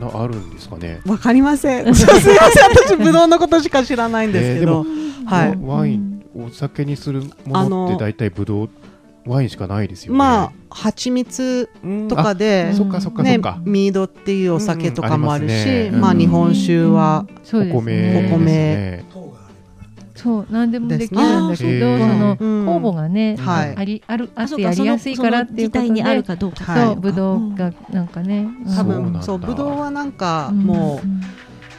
[0.00, 1.00] なあるんですかね？
[1.04, 1.08] い。
[1.08, 1.94] わかりません。
[1.94, 2.34] すいません。
[2.36, 4.84] 私ブドウのことしか知らないんですけど、
[5.26, 5.58] はい。
[5.62, 8.70] ワワインお酒にするもあののって大体ぶどう
[9.26, 10.18] ワインしかないですよね。
[10.18, 12.08] まあ蜂蜜うん。
[12.08, 15.64] とかであ、そっかそっかそねっか、、ミードっていうお酒とかもあるし、うんうん。
[15.66, 16.00] ありますね。
[16.00, 17.92] まあうん日本酒は、そうですお米。
[17.92, 19.04] ねお米
[20.14, 20.46] そう。
[20.50, 22.68] 何でもできるんだけど、そのうん。
[22.68, 23.76] 酵母がね、はい。
[23.76, 26.64] ありあるあってあそうかやりやすいからっていうことにあるかどうか。
[26.64, 28.76] はいそうブドウがなんかね、うん。
[28.76, 31.06] 多分そうブドウはなんかうんもう、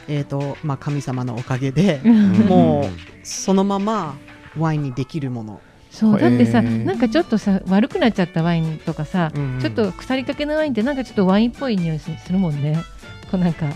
[0.08, 2.32] えっ、とまあ神様のおかげで、うん。
[2.46, 2.88] も
[3.22, 4.16] そのまま
[4.58, 5.60] ワインにできるもの。
[5.96, 12.76] そうだってさ、なんかちょっとさ悪くなっちゃったワインとかさ、うんちょっと腐りかけのワインってなんかちょっとワインっぽい匂いすするもんね。
[13.30, 13.66] こうなんか。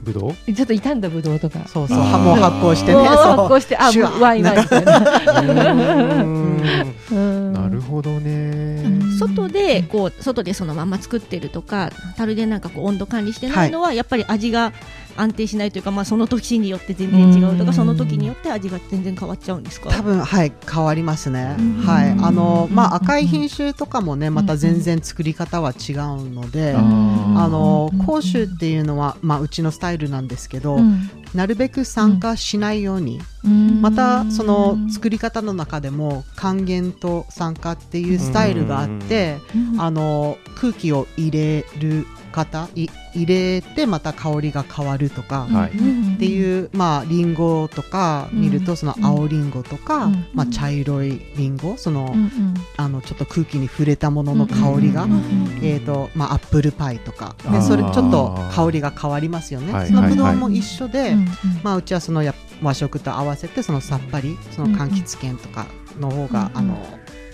[0.00, 1.66] ぶどうちょっと傷んだブドウとか。
[1.66, 2.98] そうそう、もう発酵してね。
[2.98, 3.34] もう発そう。
[3.48, 3.90] 酵してあ
[4.20, 6.22] ワインワインみたいな。
[6.22, 6.62] うん。
[7.10, 7.52] うん。
[7.52, 8.84] なるほどね。
[9.18, 14.72] 外でこう外でそのまま作ってるとか樽でなんかこう温度管理してないのはやっぱり味が
[15.20, 17.66] 安定しないというか、まあ、その時によって全然違うとうん。
[17.66, 19.90] かその時によって味が全然変わっちゃうんですか？
[19.90, 21.56] 多分はい変わりますね。
[21.58, 21.82] うん。
[21.82, 22.10] はい。
[22.10, 22.92] あのまうん。
[22.92, 26.74] あ赤い品種とかもねまた全然作り方は違うので。
[26.76, 27.98] あのうん。
[28.04, 31.10] 甲州っていうのは、まあ、うちのスタイルなんですけど、うん。
[31.34, 33.82] なるべく酸化しないように、うん。
[33.82, 39.80] またその作り方の中でも還元と酸化っていうスタイルがあって、うん。
[39.80, 42.06] あの空気を入れる
[42.38, 45.70] 方い入れてまた香りが変わるとか、はい。
[45.70, 50.26] っていうまあリンゴとか見るとその青リンゴとか、うん。
[50.34, 52.54] まあ、茶色いリンゴその,、うんうん。
[52.76, 55.20] あのちょっと空気に触れたものの香りが、うんうん
[55.62, 59.88] えーとまあ、アップルパイとかでそれちょっと香りが変わりますよね、はい。
[59.88, 60.10] そのはい。
[60.10, 61.26] はいぶどうも一緒で、うんうん。
[61.62, 65.66] まあ、うちはそのや和食と合わせてそのさっぱりその柑橘系とか
[65.98, 66.58] の方が、うん。
[66.58, 66.86] あの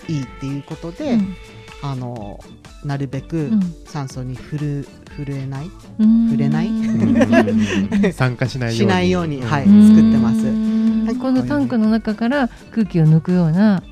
[0.07, 1.35] いいっていうことで、うん
[1.91, 2.39] あの
[2.83, 3.61] なるべくうん。
[3.85, 6.29] 酸素に触る触れない、うん。
[6.29, 6.67] 触れない？
[6.67, 8.13] うん。
[8.13, 8.77] 参加しないように。
[8.77, 10.39] しないようにはいうん作ってます。
[10.39, 11.15] うん。
[11.19, 13.83] このタンクの中から空気を抜くような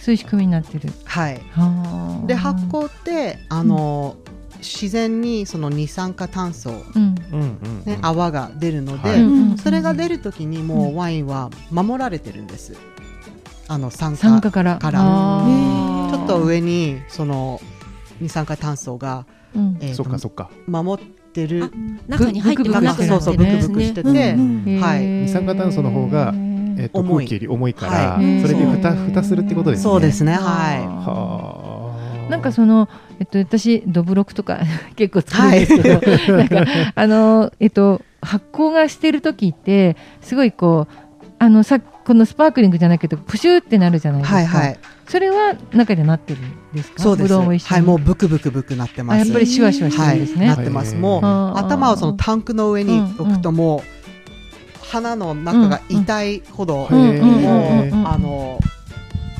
[0.00, 0.90] そういう仕組みになってる。
[1.04, 1.40] はい。
[1.52, 2.26] はあ。
[2.26, 4.16] で発酵ってあの、
[4.58, 6.70] 自然にその二酸化炭素、
[7.84, 12.74] ね泡が出るので、それが出る時にもうワインは守られてるんです。
[13.68, 14.78] あの酸化酸化から
[16.10, 17.60] ちょっと上にその
[18.20, 19.78] 二酸化炭素が、うん。
[19.80, 20.50] えーとそっかそっか。
[20.66, 21.70] 守ってるあ
[22.08, 25.04] 中に入ってブクブクしてるそうそうブクブクしてて、うんうんはい。
[25.04, 26.34] 二酸化炭素の方が
[26.78, 27.24] えっと重い。
[27.24, 28.40] 空気より重いからはい。
[28.40, 29.82] それで蓋蓋するってことですね。
[29.84, 30.32] そうですね。
[30.32, 32.30] ははあ。
[32.30, 32.88] なんかその、
[33.18, 34.60] えっと、私ドブロクとか
[34.96, 35.82] 結構作るんですけ
[36.28, 44.78] ど、なんかあの、えっと、発酵がしてる時ってすごいこうあのさこのスパークリングじゃないけどプシューってなるじゃないいですか、はいはい
[45.10, 47.02] それは中でなってるんですか？
[47.02, 47.34] そうです。
[47.34, 49.16] もはいもうブクブクブクなってます。
[49.16, 50.94] あやっぱりシュワシュワしてはいるんですね、なってます。
[50.94, 57.10] もう頭をそのタンクの上に置くともう鼻の中が痛いほどうん。
[57.10, 57.20] うん。
[57.42, 58.60] もうあの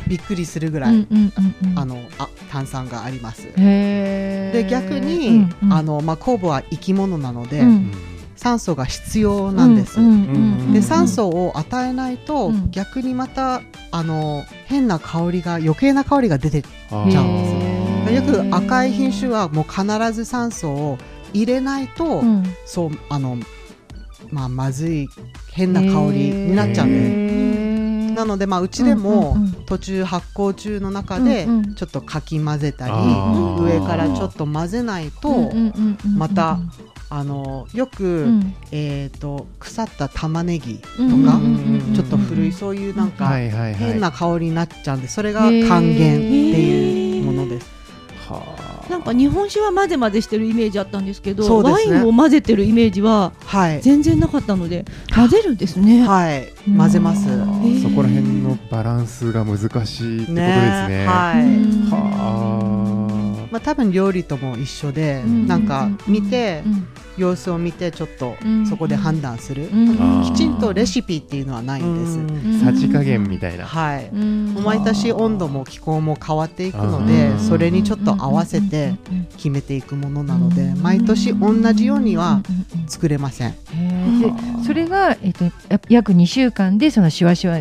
[0.09, 1.07] びっくりするぐらいうん。
[1.09, 1.33] うん。
[1.63, 1.71] うん。
[1.71, 1.79] うん。
[1.79, 3.47] あのあ炭酸があります。
[3.55, 5.55] で逆に、うん。
[5.63, 5.73] うん。
[5.73, 7.93] あのまあ、酵母は生き物なので、うん
[8.41, 10.01] 酸素が必要なんです。
[10.01, 10.17] うんうんう
[10.69, 12.71] んで酸素を与えないと、うん。
[12.71, 13.61] 逆にまた
[13.91, 18.11] あの変な香りが余計な香りが出てあじゃあー。
[18.13, 20.99] よく赤い品種はもう必ず酸素を
[21.35, 22.45] 入れないと、うん。
[22.65, 23.37] そうあの
[24.31, 25.07] まあまずい
[25.53, 28.13] 変な香りになっちゃうんです。
[28.13, 29.53] んなのでまあうちでもうんうんうん。
[29.67, 31.75] 途中発酵中の中でうんうん。
[31.75, 35.53] ちょっとかき混ぜたり、上からちょっと混ぜないと、
[36.17, 36.59] また
[37.11, 38.55] あのよく、うん。
[38.73, 43.75] えー、と腐った玉ねぎとうんか、うんちょっと古いそういうなんか、はいはいはい。
[43.75, 47.67] 変な香りになっちゃうんでそれが還元っていうものです。
[48.29, 48.71] はあ。
[48.91, 51.71] なんか日本酒は混ぜ混ぜしてるイメージあったんですけどね。
[51.73, 54.85] ワインを混ぜてるイメージははい、全然なかったので
[55.15, 56.07] 混ぜるんですね。
[56.07, 57.25] はい、混ぜます。
[57.83, 61.07] そこら辺のバランスが難しいってことですね。
[61.07, 61.45] はい。
[61.45, 62.80] うんは
[63.51, 65.47] まあ多分料理とも一緒で、うん。
[65.47, 66.87] なんか見て、うん。
[67.17, 68.67] 様子を見てちょっとうん。
[68.67, 69.69] そこで判断する、
[70.25, 72.65] きちんとレシピっていうのはないんです。
[72.65, 73.67] あ、さじ加減みたいな。
[73.67, 74.09] はい。
[74.13, 74.41] うん。
[74.65, 78.95] 毎年温度も気候も変わっていくのでうんそれにちょっと合わせて
[79.37, 82.43] 決めていくものなので毎年同じようには
[82.87, 83.53] 作れません。
[83.53, 83.57] で
[84.67, 87.61] それが、えっと、や約2週間でそのシュワシュワ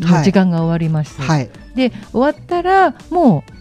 [0.00, 1.50] の時間が終わります、はい。
[1.74, 3.53] で終わったらもう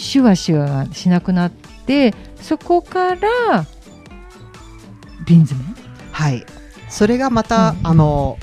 [0.00, 3.66] シュワシュワがしなくなってそこから
[5.26, 5.74] 瓶詰め？
[6.12, 6.46] はい。
[6.88, 7.86] それがまた、うん。
[7.86, 8.38] あの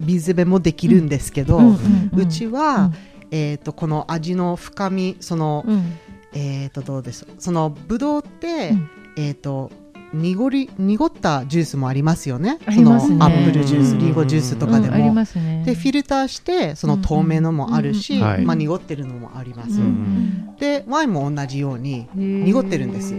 [0.00, 1.60] 瓶詰めもできるんですけど、
[2.14, 2.92] うちは、
[3.30, 5.98] えっ、とこの味の深みその、うん。
[6.32, 8.90] えっ、とどうですそのブドウって、うん。
[9.16, 9.70] えっ、と
[10.14, 12.58] 濁り濁ったジュースもありますよね。
[12.66, 13.18] ありますね。
[13.18, 13.98] そのアップルジュース、うん。
[13.98, 15.14] リンゴジュースとかでうんありも。
[15.14, 15.62] ますね。
[15.66, 18.44] でフィルターしてその透明のもあるし、うんうんはい。
[18.44, 19.80] まあ濁ってるのもあります。
[19.80, 23.14] うんでワインも同じように濁濁ってるんです。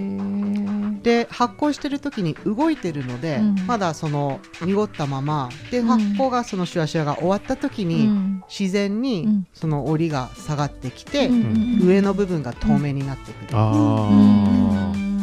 [1.03, 3.55] で発酵してる時に動いてるので、うん。
[3.67, 5.87] まだその濁ったままでうん。
[5.87, 8.09] 発酵がそのシュワシュワが終わった時に、
[8.49, 9.47] 自然うにん。
[9.53, 11.79] その折りが下がってきて、ん。
[11.85, 13.55] 上の部分が透明になってくる。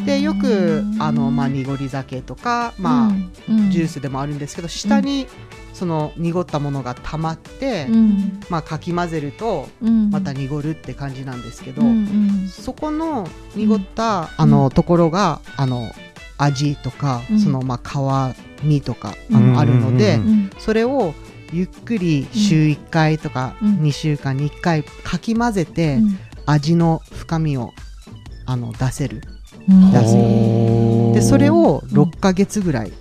[0.02, 3.12] あでよくあの、まあ、濁り酒とか、まあ
[3.70, 5.26] ジュースでもあるんですけど下に
[5.72, 7.86] その濁ったものが溜まって、
[8.50, 9.68] まあ、かき混ぜると
[10.10, 11.82] また濁るって感じなんですけど、
[12.48, 15.90] そこの濁った、あのところがあの
[16.38, 17.40] 味とか、うん。
[17.40, 18.32] そのまあ
[18.62, 21.14] 皮身とかあうんのあるので、うんそれを
[21.52, 23.78] ゆっくり週1回とかうん。
[23.80, 25.98] 2週間に1回かき混ぜて、
[26.46, 27.72] 味の深みを
[28.46, 29.22] あの出せる。
[29.26, 31.14] うん出すほー。
[31.14, 32.92] でそれを6ヶ月ぐらい、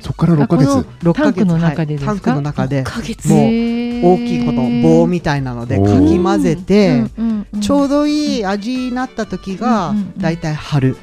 [0.00, 0.70] そこから6ヶ月。
[0.70, 1.34] あこの6ヶ月。
[1.36, 2.04] タンクの中ではい。
[2.04, 2.82] タンクの中で。
[2.84, 3.28] ヶ月。
[3.28, 7.60] もう大きいこの棒みたいなのでかき混ぜて、うんうんうん。
[7.60, 10.18] ちょうどいい味になった時がうんうんうん。
[10.18, 10.96] だいたい春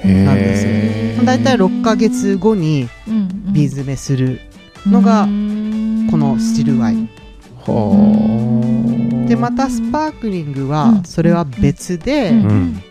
[0.00, 3.52] へなんですへーだいたい6ヶ月後にうんうん。
[3.52, 4.40] 瓶詰めする
[4.86, 6.08] のがうん。
[6.10, 7.10] このスチルワイン
[7.66, 8.73] は
[9.26, 10.68] でまたスパークリングうん。
[10.68, 12.32] はそれは別で、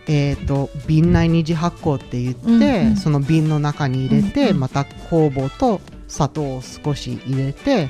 [0.08, 7.90] えー、と瓶内二次発酵って言って、その瓶の中に入れて、また酵母と砂糖を少し入れて、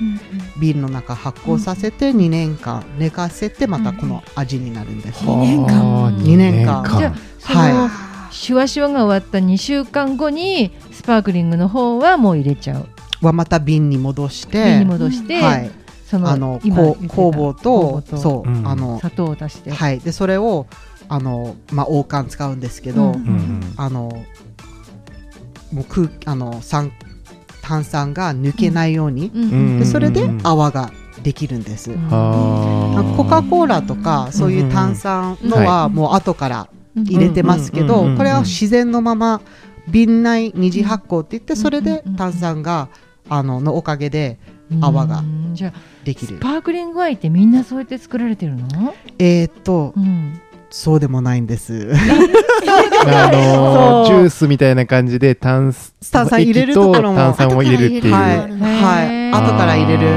[0.59, 6.01] 瓶の中発酵させて2年間寝かせてまたこの味になるんです、二年間。
[6.01, 6.83] はあ二年間。
[6.83, 7.89] 二じゃあその、は
[8.31, 12.87] シュワシュワが終わった2週間後にスパークリングの方はもう入れちゃう。
[13.21, 15.71] はまた瓶に戻して瓶に戻して、はい、
[16.13, 18.67] そのあの今こ言ってた酵母とそう、うん。
[18.67, 19.99] あの砂糖を足して、はい。
[19.99, 20.67] でそれを
[21.09, 23.73] あのまあ王冠使うんですけど、うんうんうん。
[23.77, 24.23] あの
[25.71, 26.91] もう空あの酸
[27.63, 30.91] 炭酸が抜けないように、うんうんでそれで泡が
[31.23, 31.97] できるんです、うん。
[32.09, 39.41] はあコカ・コーラとかそういう炭酸のはもう後から入れてますけどこれは自然のまま
[39.87, 42.89] 瓶内二次発酵って言ってそれで炭酸が
[43.29, 44.37] あののおかげで
[44.81, 45.55] 泡がうん。
[45.55, 46.37] じゃあできる。
[46.37, 51.93] スパークリングワインってみんなそうやって作られてるの、えーっとうん、そうでもないんです。
[53.05, 55.73] あのージュースみたいな感じで炭
[56.11, 58.13] 炭酸入れるところも炭酸を入れるっていう。
[58.13, 58.37] はい。
[58.39, 59.31] はい。
[59.31, 60.07] 後から入れる。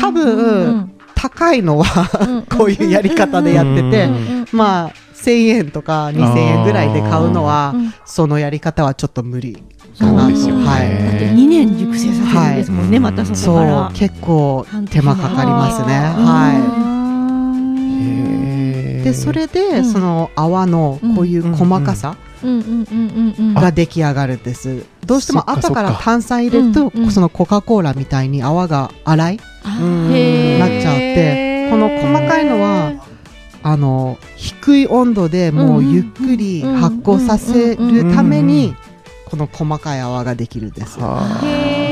[0.00, 4.46] 多分高いのはこういうやり方でやっててうん。
[4.52, 7.94] まあ1000円とか2000円ぐらいで買うのはうん。
[8.04, 9.62] そのやり方はちょっと無理
[9.98, 10.66] かなですよね。
[10.66, 10.88] はい。
[10.88, 13.88] だって2年熟成させるんですもんね、はいまたそこそから。
[13.88, 15.94] う結構手間かかりますね。
[15.94, 16.80] は
[19.00, 19.04] い。
[19.04, 19.84] でそれでん。
[19.84, 23.54] その泡のこういう細かさうんうんうんうんうん。
[23.54, 24.84] が出来上がるんです。
[25.06, 29.38] どうしても後から炭酸入れるとそのコカ・コーラみたいに泡が粗いなっ
[30.80, 32.92] ちゃってこの細かいのは
[33.66, 38.76] あの低い温度でもうゆっくり発酵させるために
[39.24, 41.18] この細かい泡ができるんですよ。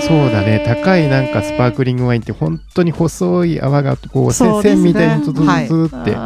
[0.06, 6.16] そうだね高いなんかスパークリングワインって本当に細い泡がこうそうですねみたいにツツツツって、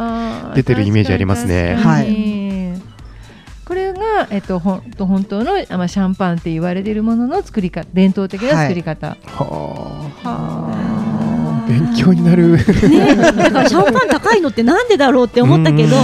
[0.55, 2.81] 出てるイメージありますねはに
[3.65, 9.17] これが、えっと、ほんと本当の、まあ、シャンパンって言われているものの作り方伝統的な作り方、は
[10.23, 10.96] あはあ
[11.67, 12.57] 勉強になる。
[12.57, 15.95] ね、だからシャンパン高いのってなんでだろうって思ったけど、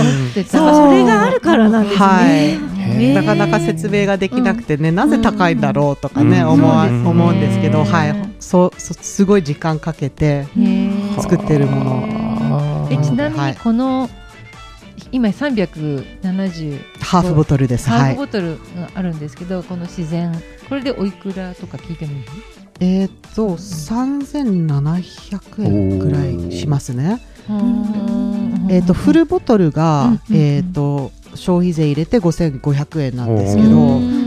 [0.46, 2.00] それがあるからなんですね。
[2.00, 2.60] は
[3.00, 3.14] い。
[3.14, 6.48] なかなか説明ができなくてね、なぜ高いんだろうとかね、うん。
[6.50, 10.46] 思わ思うんですけど、はい、そうそうすごい時間かけて
[11.20, 11.92] 作ってるもの。
[12.02, 13.56] はあえちなみにはい。
[13.56, 14.10] この、
[15.12, 17.90] 今370ハーフボトルです。
[17.90, 18.00] はい。
[18.00, 20.34] ハーフボトルがあるんですけど、この自然
[20.68, 22.20] これでおいくらとか聞いてもいい？
[22.80, 27.20] えーっと3700円ぐらいしますね。
[28.70, 30.36] えーっとフルボトルが、うんうんうん。
[30.36, 33.72] えーっと消費税入れて5500円なんですけおど。
[33.72, 34.24] ー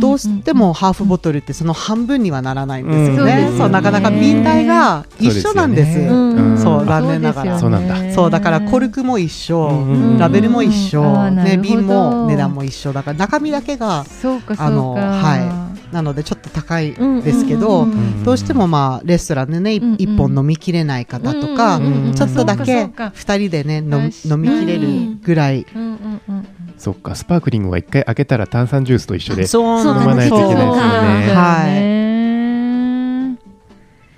[0.00, 3.32] どうしてもハーフボトルってその半分にはならないんですよね。
[3.32, 3.58] うんそうね。
[3.58, 5.92] そうなかなか瓶体が一緒なんです。
[5.92, 6.08] そうね。
[6.10, 6.58] うん。
[6.58, 8.14] そううん残念ながらそうなんだ。
[8.14, 14.66] そうだからコルクも一緒、うんラベルも一緒、ね、瓶も値段も一緒だから中身だけがそうかそうか。
[14.66, 19.94] あのはなのでちょっと高いうんですけど、うんうんうんどうしてもまあレストランでねいうんうん。
[19.98, 22.14] 一本飲みきれない方とか、うんうんうん。
[22.14, 31.34] ちょっとだけ二人でね飲みきれるぐらい、うんうんうんそっかスパークリングは一回開けたら炭酸ジュースと一緒で飲まないといけないですよね。
[31.34, 31.66] は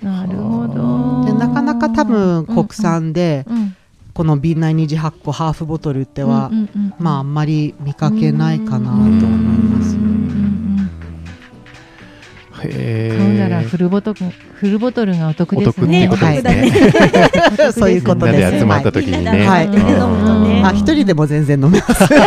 [0.01, 1.25] いなるほど。
[1.25, 3.75] でなかなか多分国産でうん
[4.13, 6.93] この瓶内二次発酵ハーフボトルっては、うんうんうん。
[6.99, 10.02] まああんまり見かけないかなと思います。
[12.69, 14.19] 買うならえフルボトル
[14.53, 16.07] フルボトルがお得おですね。
[16.07, 16.71] 得ってことですね。
[17.63, 17.71] ね。
[17.73, 18.37] そういうことです。
[18.37, 19.47] みんなで集まった時にね。
[19.47, 19.67] はい。
[19.67, 20.61] みんなで飲むとね。
[20.61, 22.03] まあ一人でも全然飲めます。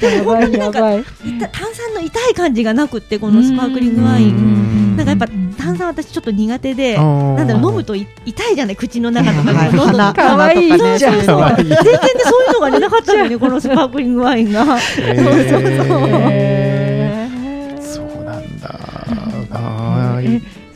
[0.00, 1.04] やばいやばい。
[1.52, 4.94] 炭酸の痛い感じがなくってこのスパークリングワイン。
[4.94, 5.26] ンなんかやっぱ
[5.62, 9.72] 炭酸私ちょっと苦手でなんだろう飲むとい痛いじゃない口の中とかはい。
[9.72, 10.78] 喉の鼻かわいじゃん。
[10.80, 14.62] 全然ねそういうのがねなかったよねこのスパークリングワインが。
[14.62, 15.48] へー。
[15.50, 16.67] そうそう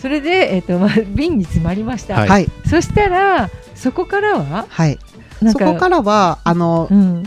[0.00, 2.28] それで、えっとまあ、 瓶に詰まりました、はい。
[2.28, 2.48] はい。
[2.68, 4.98] そしたらそこからははい。
[5.52, 7.22] そこからはあのうん。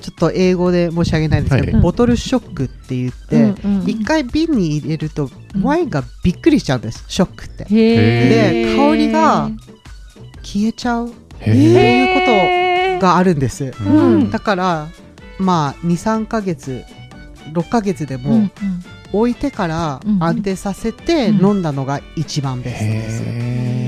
[0.00, 1.82] ちょっと英語で申し上げないんですけど、はい。
[1.82, 5.30] ボトルショックって言って、うんうん一回瓶に入れると
[5.60, 7.04] ワインがびっくりしちゃうんです。
[7.08, 7.64] ショックって。
[7.64, 9.50] で香りが
[10.42, 11.08] 消えちゃう。
[11.08, 13.64] へってーいうことがあるんです。
[13.64, 14.20] ううん。
[14.24, 14.86] んだから
[15.38, 16.84] まあ23ヶ月
[17.52, 18.50] 6ヶ月でも、うんうん
[19.12, 23.22] 置いてからうん安定させてうん飲んだのが一番ベストです。
[23.26, 23.78] へー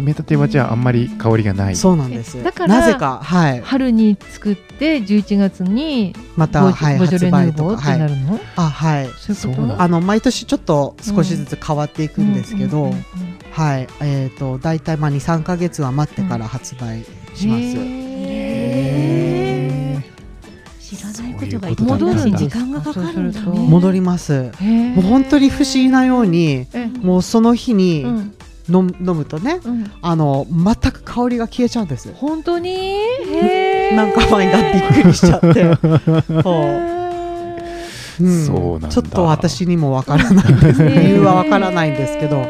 [0.00, 1.76] 冷たてはじゃああんまり香りがない。
[1.76, 2.38] そうなんです。
[2.38, 9.08] えだからなぜか、はい、春に作って11月にまた、ボ,、はい、発売とか、は、ないるの、あ、はい。
[9.18, 13.02] そうあの毎年ちょっと少しずつ変わっていくんですけど、うんうんうん
[13.50, 17.04] はい、えっ、と大体まあ二三ヶ月は待ってから発売
[17.34, 18.07] します。
[20.94, 22.18] へ知らないことがいっぱいだ。
[22.18, 23.66] し時間がかかるんだね。
[23.68, 24.50] 戻ります。
[24.62, 28.34] もう本当に不思議なように、えもうその日にうん。
[28.70, 29.90] 飲む飲むとね、うん。
[30.02, 32.12] あの全く香りが消えちゃうんです。
[32.12, 32.98] 本当に？
[33.94, 35.74] なんかワインがびっくりしちゃって。
[36.42, 36.52] そ
[38.20, 38.24] う。
[38.26, 38.46] うん。
[38.46, 38.88] そうなんだ。
[38.88, 40.54] ちょっと私にもわからない。
[40.54, 42.44] です理由はわからないんですけど、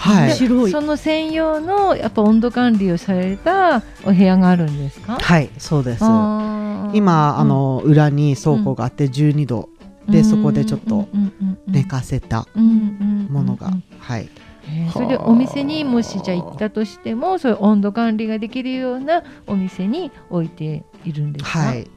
[0.00, 0.70] はい、面白い。
[0.70, 5.18] その専用のやっぱ温度管理をされたお部屋があるんですか？
[5.20, 6.04] はい、そうです。
[6.04, 9.68] 今、あの裏に倉庫があって12度。
[10.08, 11.06] でそこでちょっと
[11.68, 13.70] 寝かせたものが、
[14.00, 14.28] はい、
[14.66, 21.58] えーそれでお店にもしじゃあ行ったとしてもそういう温度管理ができるようなお店に置いているんですか？
[21.60, 21.90] はい、うん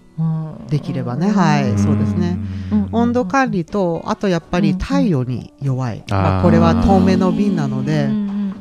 [0.70, 1.32] できればね。
[1.32, 1.78] はい。
[1.78, 2.38] そうですね。
[2.72, 2.90] うん。
[2.92, 4.78] 温度管理とあとやっぱりうん。
[4.80, 8.08] 太陽に弱い、まあ、これは透明の瓶なので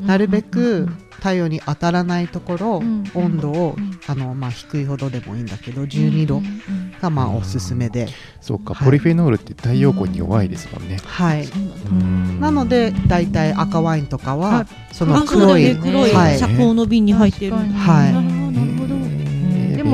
[0.06, 0.88] なるべく
[1.22, 4.00] 太陽に当たらないところ、うん温度をうん。
[4.08, 6.42] あの、まあ、低いほどでもいいんだけど12度
[7.00, 8.08] がまあおすすめで、
[8.40, 8.86] そうか、はい。
[8.86, 10.98] ポリフェノールって太陽光に弱いですもんね。
[11.04, 12.40] はい、なんだうん。
[12.40, 15.78] なので大体赤ワインとかはあその黒い、ね。
[15.80, 16.38] 黒いはい。
[16.38, 17.54] 遮光の瓶に入ってる。
[17.54, 18.12] はい。
[18.12, 18.28] なる
[18.78, 19.01] ほど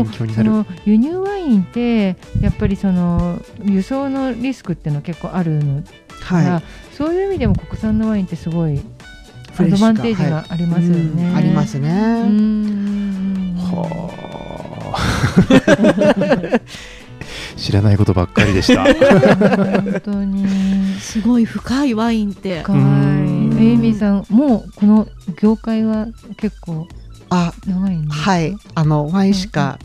[0.04, 0.12] も。
[0.12, 5.82] その輸入ワインってやっぱりその輸送のリスクっていうのは結構あるの。
[6.20, 8.80] から、はそういう意味でも国産のワインってすごい
[9.56, 11.28] アドバンテージがありますよね。
[11.30, 11.36] うん。
[11.36, 11.90] ありますね。
[11.90, 13.56] うん。
[13.56, 14.10] は
[14.94, 16.60] あ。
[17.56, 18.84] 知らないことばっかりでした。
[18.84, 20.46] 本当に
[21.00, 22.62] すごい深いワインって。
[22.62, 22.76] 深い。
[22.76, 23.58] うん。
[23.58, 24.24] エイミーさん。
[24.28, 25.08] もうこの
[25.40, 26.86] 業界は結構
[27.30, 27.52] あ。
[28.08, 29.78] はいあのワインしか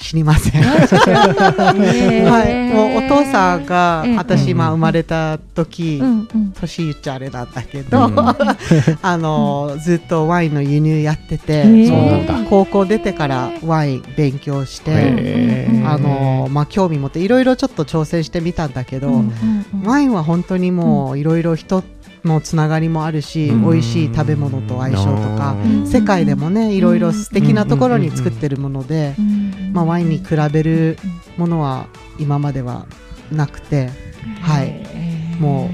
[0.00, 0.62] 知りません。
[0.64, 4.16] はい、もうお父さんがええ。
[4.16, 6.02] 私まあ生まれた時、
[6.58, 8.16] 年言っちゃあれなんだけど、うん。
[9.02, 11.64] あのずっとワインの輸入やってて、
[12.48, 19.22] 高校出てからワイン勉強して、あのまあ興味持っていろいろちょっと挑戦してみたんだけど、
[19.84, 21.84] ワインは本当にもういろいろ人
[22.24, 23.62] のつながりもあるし、うん。
[23.70, 25.86] 美味しい食べ物と相性とか、うん。
[25.86, 29.72] 世界でもねいろいろ素敵なところに作ってるもので、うん。
[29.72, 30.98] まあ、ワインに比べる
[31.36, 31.86] ものは
[32.18, 32.86] 今までは
[33.32, 33.90] なくて
[34.42, 34.82] はい。
[35.40, 35.70] も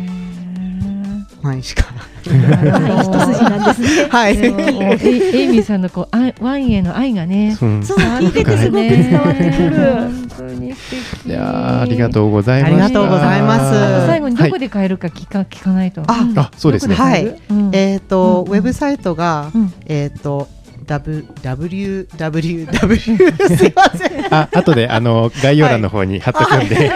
[1.42, 4.08] ワインしかはい一筋なんですね。
[4.08, 4.36] はい。
[4.36, 9.76] エイミーさんのこうあワインへの愛がねうんそう聞いててすごく伝わってくる。
[9.76, 11.28] 本当に素敵。
[11.28, 12.76] いやーありがとうございました。
[12.76, 13.58] ありがとうございま
[14.00, 14.06] す。
[14.06, 16.02] 最後にどこで買えるか聞か聞かないと。
[16.06, 16.94] あそうですね。
[16.94, 17.38] どこ買
[17.72, 18.52] えっと、うん。
[18.52, 19.72] ウェブサイトが、うん。
[19.86, 20.48] えっ、と
[20.86, 24.34] W W W W すいません。
[24.34, 26.90] あ、後であの概要欄の方に貼っとくんで、ウ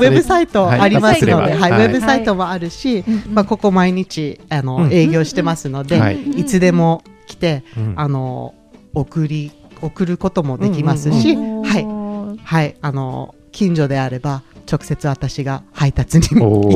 [0.00, 1.86] ェブサイトありますので、はいはいはい。
[1.86, 3.34] ウェブサイトもあるし、うんうん。
[3.34, 6.22] まあ、ここ毎日あの、うん営業してますので、はい。
[6.22, 8.54] い、つでも来て、うんあの
[8.94, 12.38] 送り送ることもできますし、うんはい。
[12.42, 16.70] はいあの近所であれば直接私が配達に行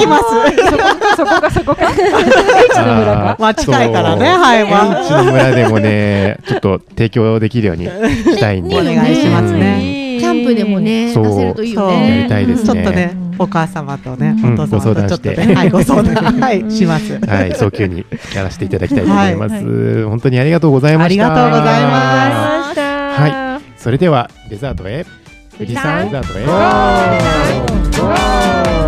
[0.00, 0.24] きます。
[1.16, 1.90] そこかそこか。
[3.38, 5.24] まあ近いからねはいまあ。
[5.24, 10.18] の村でもね、ちょっと提供できるようにしたいんで、お願いしますね。
[10.20, 11.24] キャンプでもねそう。
[11.24, 12.22] 出せるといいよそうやね。
[12.24, 12.66] りたいですね。
[12.74, 14.54] ちょっとね、お母様とね、うん。
[14.54, 17.18] お父様とちょっとね、ご相談してはい、ご相談、 はい、します。
[17.26, 18.04] はい、早急に
[18.34, 19.54] やらせていただきたいと思います。
[19.54, 19.64] はい。
[20.04, 21.24] 本当にありがとうございました。
[21.24, 25.04] ありがとうございますはそれではデザートへ。
[25.58, 26.38] 富士山デザート
[28.78, 28.81] へ。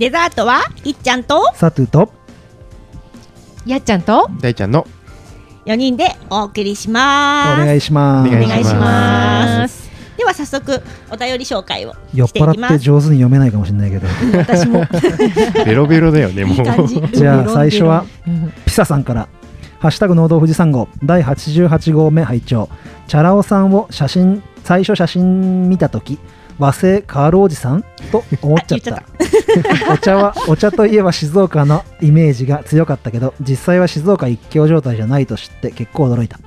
[0.00, 2.10] デザートはいっちゃんとサトゥと
[3.66, 4.86] やっちゃんと大ちゃんの
[5.66, 7.66] 4人でお送りしおます。
[7.66, 8.74] 願いしますお願いしますお願いし
[9.60, 9.90] ます。
[10.16, 12.78] では早速お便り紹介を酔っしていき払ってます。
[12.78, 14.86] 上手に読めないかもしれないけど私も
[15.66, 16.54] ベロベロだよね、も。
[16.54, 16.98] いいう感じ。
[17.12, 19.28] じゃあ最初はうんピサさんから
[19.80, 22.70] 「ハッシュタグ農道富士山号」第88号目拝聴
[23.06, 26.18] チャラ男さんを写真最初写真見た時
[26.60, 27.82] 和製カールおじさん
[28.12, 29.02] と思っちゃった。
[29.92, 36.38] お茶はお茶といえば静岡のイメージが強かったけど実際は静岡一強状態じゃないと知って結構驚いた。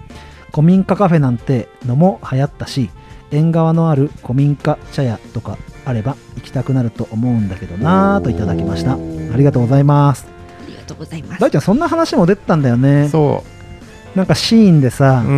[0.51, 2.91] 古民家カフェなんてのも流行ったし
[3.32, 8.93] 縁側のある古民家茶屋とかあれば行きたくなると思うんだけどなぁといただきました。
[8.93, 8.97] あ
[9.36, 10.28] りがとうございます
[10.64, 11.41] ありがとうございます。
[11.41, 13.09] 大ちゃんそんな話も出てたんだよね。
[13.09, 13.43] そ
[14.16, 15.28] なんかシーンでさう。
[15.28, 15.38] う、んう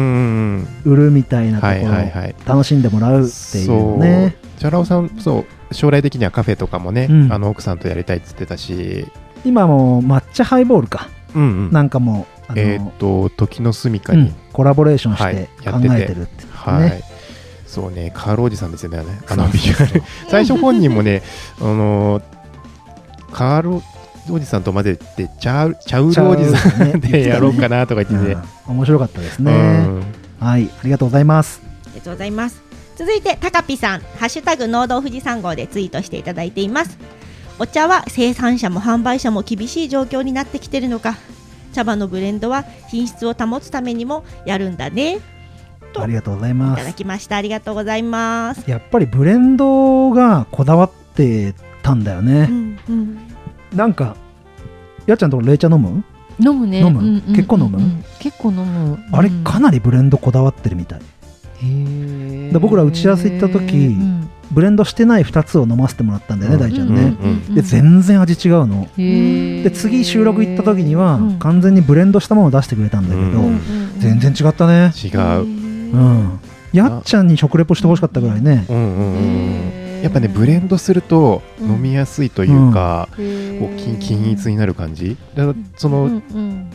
[0.57, 0.67] ん。
[0.85, 2.33] 売るみたいなとこはいろを。
[2.45, 4.35] 楽しんでもらうっていうね。
[4.57, 7.33] チャラ男さん、そう、将来的にはカフェとかもね、うん。
[7.33, 9.07] あの奥さんとやりたいって言ってたし、
[9.43, 11.09] 今も抹茶ハイボールか。
[11.35, 11.71] うんうん。
[11.71, 17.01] なんかもえーっと、時の住みかにうん、コラボレーションしはいてやってて考えてるってはい、ね
[17.65, 20.03] そうね、カールおじさんですよね、あのビジュアル。
[20.29, 21.23] 最初本人もね、
[21.59, 22.21] あの
[23.31, 23.81] カール
[24.29, 28.33] おじさんと混ぜて、チャウチャウルおじさちゃうねん でやろうかなとか言ってね。
[28.67, 30.03] うん面白かったですねうん
[30.39, 32.61] はいありがとうございますありがとうございます。
[32.95, 36.97] 続いて、たかぴさん、ハッシュタグ農道富士山号でツイートしていただいています。
[37.59, 41.15] お茶は生産者も販売者も厳しい状況になってきてるのか。
[41.73, 45.19] 茶葉のブレンドは品質を保つためにもやるんだね。
[45.93, 47.35] とありがとうございいただますきました。
[47.37, 48.69] ありがとうございます。
[48.69, 53.34] やっぱりブレンドがこだわってたんだようね、んうん、
[53.75, 54.15] なんか
[55.05, 56.03] やっちゃんとこ冷茶飲む、
[56.39, 56.79] 飲むね。
[56.79, 56.99] 飲む？
[56.99, 58.03] うんうん結構飲むうんうん。
[58.19, 58.97] 結構飲む？
[59.11, 61.01] あれかなりブレンドこだわってるみたい。
[61.61, 64.29] へで僕ら打ち合わせ行った時うん。
[64.51, 68.87] ブレンドしてない2つを飲ませてもらったんだよね、うん大ちゃんね、うんうんで全然味違うの。
[68.95, 73.59] で次収録行った時にはうん完全にブレンドしたものを出してくれたんだけど、うん
[73.99, 74.93] 全然違ったね。
[75.03, 75.19] 違う。
[75.41, 76.39] うん。
[76.73, 78.65] やっちゃんに食レポしてほしかったぐらいね。
[78.69, 81.71] うんうんうんやっぱね、ブレンドするとうん。
[81.71, 85.17] 飲みやすいというか、へーこう均均一になる感じ。
[85.35, 86.69] だからそのうんうん。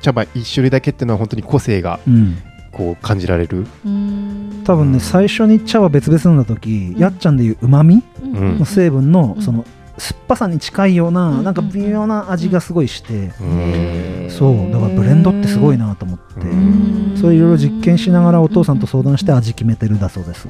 [0.00, 2.38] 茶葉一種類だけっていうのは本当に個性がうん。
[2.72, 3.66] こう感じられる。
[3.84, 4.62] うん。
[4.64, 8.36] 多分ね最初に茶は別々飲んだ時、やっちゃんでいううまみうん。
[8.36, 8.58] うん。
[8.60, 9.42] の成分のうん。
[9.42, 9.64] その
[9.98, 14.30] 酸っぱさに近いような、うんなんか微妙な味がすごいして、うん。
[14.30, 17.16] そうだからブレンドってすごいなと思って、うん。
[17.20, 20.48] そういろいろ実験しながらお父さんと相談して味決めてるだそうです、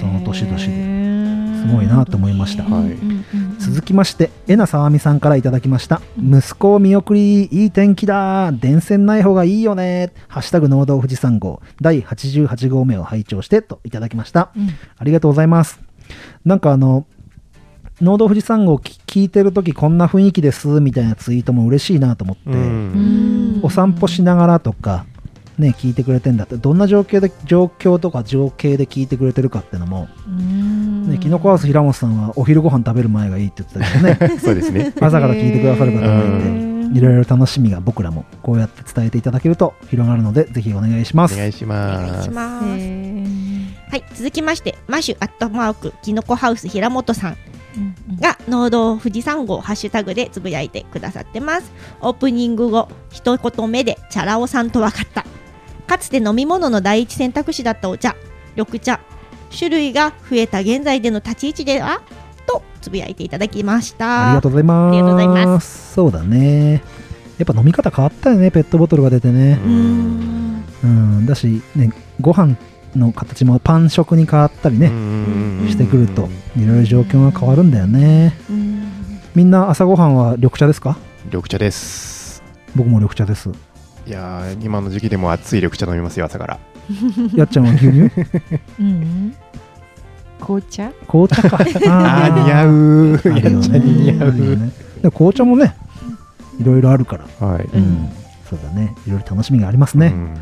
[0.00, 0.58] その年々で
[1.64, 2.64] すごいなと思いました。
[3.58, 6.02] 続きましてえなさわみさんからいただきました。
[6.18, 8.52] 息子を見送りいい天気だ。
[8.52, 10.12] 電線ない方がいいよね。
[10.28, 11.62] ハッシュタグ農道富士山号。
[11.80, 14.50] 第88号目を拝聴してといただきました。
[14.54, 14.68] うん。
[14.98, 15.80] ありがとうございます。
[16.44, 17.06] なんかあの
[18.02, 23.60] 農道富士山号き聞いてる時こんな雰囲気ですみたいなツイートも嬉しいなと思って、うん。
[23.62, 25.06] お散歩しながらとか
[25.58, 34.92] ね聞いてくれてんだってどんな状況で状況とか情景で聞いてくれてるかっていうのも、うんね、キノコハウス平本さんはお昼ご飯食べる前がいいって言ってたけどね そうですね。
[35.00, 36.30] 朝から聞いてくださる方がいて、う
[36.70, 41.76] んいろいろ楽しみが僕らもこうやって伝えていただけると広がるのでぜひお願いしますお願いしお願
[42.06, 42.30] ますいし。
[42.30, 42.66] ます。
[42.66, 43.54] へー
[43.90, 47.36] はい、続きまして、マッシュアットマークキノコハウス平本さん
[47.76, 51.72] うんうんが農道富士山号ハッシュタグでつぶやいてくださってます。
[52.00, 55.24] オープニング後、一言目でチャラ男さんと分かった。
[55.86, 58.16] かつて飲み物の第一選択肢だったお茶、
[58.56, 59.00] 緑茶、
[59.56, 62.00] 種類が増えた現在での立ち位置では
[62.46, 64.28] とつぶやいていただきました。
[64.28, 64.92] ありがとうございます。
[64.92, 65.94] ありがとうございます。
[65.94, 66.82] そうだね。
[67.38, 69.58] やっぱ飲み方変わったよねペットボトルが出てね。
[69.64, 70.64] うーん。
[70.84, 71.26] うん。
[71.26, 72.56] だしねご飯
[72.96, 78.36] の形もパン食に変わったりね、ねしてくるといろいろ状況が変わるんだよね。
[78.48, 79.20] うん。
[79.34, 80.96] みんな朝ごはんは緑茶ですか？
[81.26, 82.42] 緑茶です。
[82.76, 83.50] 僕も緑茶です
[84.06, 86.58] いやー今の時期でも熱い緑茶飲みますよ朝から。
[87.34, 88.10] やっちゃんは牛乳？
[88.80, 89.34] うん。
[90.40, 90.90] 紅茶？
[91.08, 91.56] 紅茶か。
[91.88, 93.40] あー似合う。
[93.40, 94.32] やっちゃに似合う。
[94.32, 94.70] ね
[95.02, 95.74] で紅茶もね
[96.60, 97.46] いろいろあるから。
[97.46, 97.64] はい。
[97.74, 98.08] うん。
[98.48, 98.94] そうだね。
[99.06, 100.34] いろいろ楽しみがありますね、うん。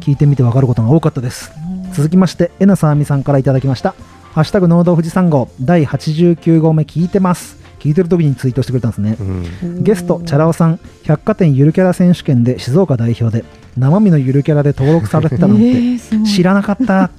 [0.00, 1.52] 聞いてみてわかることが多かったです。
[1.92, 3.94] 続きましてえなさあみさんからいただきました。
[4.34, 9.16] ハッシュタグ農道富士山号第89号目聞いてます聞いてる時にツイートしてくれたんですね。
[9.20, 9.82] うん。
[9.82, 13.44] ゲストチャラ男さん百貨店ゆるキャラ選手権で静岡代表で
[13.76, 17.10] 生身のゆるキャラで登録されてたなんて、知らなかった。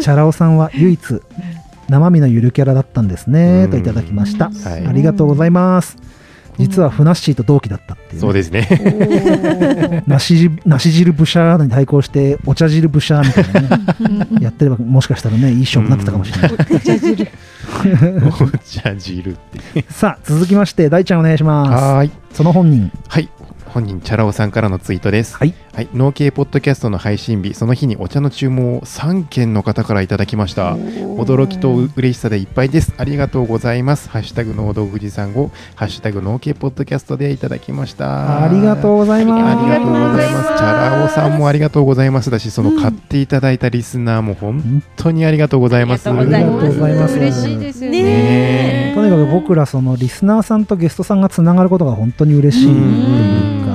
[0.00, 1.20] チャラ男さんは唯一
[1.88, 3.70] 生身のゆるキャラだったんですねうん。
[3.70, 4.50] といただきました。
[4.50, 4.86] はい。
[4.86, 5.96] ありがとうございます
[6.58, 10.02] 実はふなっしーと同期だったっていうね、そうですね。
[10.06, 17.28] 梨汁梨汁ブシャーに対抗してお茶汁ブシャーみたいなねやってればもしかしたらねいい勝負になってたかもしれない、お茶汁
[18.44, 19.36] お茶汁っ
[19.74, 19.84] て。
[19.88, 22.10] さあ続きまして大ちゃんお願いしますはーい。
[22.32, 23.28] その本人はい。
[23.66, 25.36] 本人、チャラ男さんからのツイートです。
[25.36, 25.52] はい。
[25.78, 25.88] はい。
[25.94, 30.74] 農系ポッドキャストの配信日、その日にお茶の注文を3件の方からいただきました。
[30.74, 32.92] 驚きと嬉しさでいっぱいです。
[32.98, 34.08] ありがとうございます。
[34.08, 38.42] ハッシュタグ農道富士山号、ハッシュタグ農系ポッドキャストでいただきました。
[38.42, 40.48] ありがとうございますありがとうございます。
[40.48, 46.10] チャラ男さんもありがとうございますだし、その買っていただいたリスナーも本当にありがとうございます。
[46.10, 53.67] ありがとうございます嬉しいですよねねえとにかく僕らそのリスナーさんとゲストさんがつながることが本当に嬉しいというか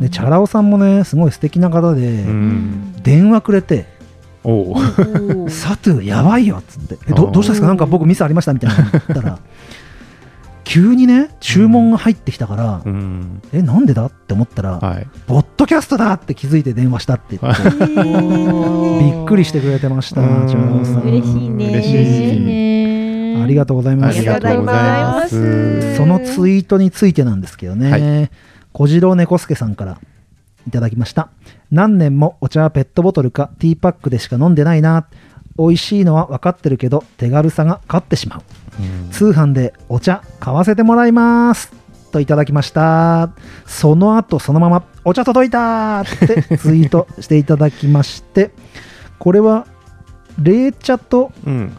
[0.00, 2.92] でチャラ男さんもねすごい素敵な方で、うん。
[3.02, 3.86] 電話くれて
[4.44, 4.76] おう。
[5.50, 7.66] 「サトゥやばいよ」っつって「えどどうしたんですか？
[7.66, 9.38] なんか僕ミスありました」みたいなの言ったら
[10.64, 13.42] 急にね注文が入ってきたからうん。
[13.52, 15.06] 「えなんでだ?」って思ったらはい。
[15.26, 17.62] 「ポッドキャストだ!」って気づいて電話したって言って
[19.02, 22.40] びっくりしてくれてましたうんチャラ男さん嬉しいね嬉し嬉しいい。
[22.40, 25.96] ねありがとうございますありがとうございます。
[25.96, 28.30] そのツイートについてなんですけどね、はい
[28.72, 29.98] 小次郎猫助さんから
[30.66, 31.30] いただきました。
[31.70, 35.06] 何年もお茶はペットボトルかティーパックでしか飲んでないな。
[35.58, 38.42] 美味しいのは分かってるけど手軽さが勝ってしまう。
[38.80, 39.10] うん。
[39.10, 41.72] 通販でお茶買わせてもらいます。
[42.12, 43.30] といただきました。
[43.66, 48.50] その後そのままお茶届いたって ツイートしていただきまして
[49.18, 49.66] これは
[50.40, 51.76] 冷茶とうん。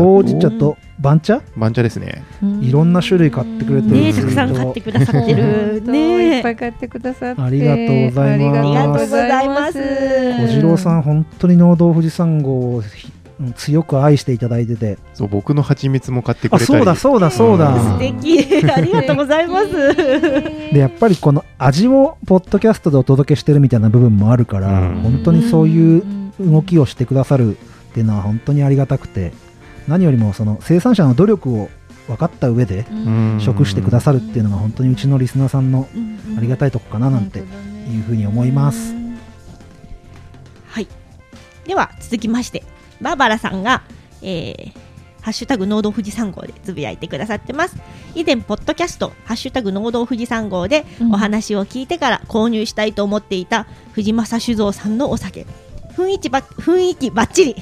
[0.00, 0.76] ほうじ茶と。
[1.00, 1.40] 番茶？
[1.56, 2.22] 番茶ですね。
[2.60, 3.94] いろんな種類買ってくれてる。
[3.94, 5.82] ねえたくさん買ってくださってる。
[5.82, 7.42] ねいねっぱい買ってくださって。
[7.42, 8.58] ありがとうございます。
[8.58, 9.78] ありがとうございます。
[9.78, 12.82] 小次郎さん本当に農道富士山号
[13.56, 14.98] 強く愛していただいてて。
[15.14, 16.78] そう、僕の蜂蜜も買ってくれたり。
[16.78, 17.80] あそうだそうだそうだ、うん。
[17.80, 18.46] 素敵。
[18.70, 19.72] ありがとうございます。
[19.72, 25.00] でやっぱりこの味をポッドキャストでお届けしてるみたいな部分もあるから、うん。
[25.02, 26.02] 本当にそういう
[26.38, 29.32] 動きをしてくださるっていうのは本当にありがたくて
[29.88, 31.70] 何よりもその生産者の努力を
[32.06, 35.88] 分かった上でうん食してくださるっていうのが本当にうちのリスナーさんの
[36.36, 38.94] ありがたいとこかななんていうふうに思います。
[40.68, 40.88] はい。
[41.66, 42.64] では続きまして
[43.00, 43.82] バーバラさんが、
[44.22, 44.90] えー
[45.22, 47.76] ハッシュタグ農道富士山号でつぶやいてくださってます。
[48.14, 55.46] 以前、ポッドキャスト、ハッシュタグ農道富士山号でうんお話を聞いてから購入したいと思っていた藤正酒造さんのお酒。
[55.94, 57.56] 雰囲気ば雰囲気ばっちり。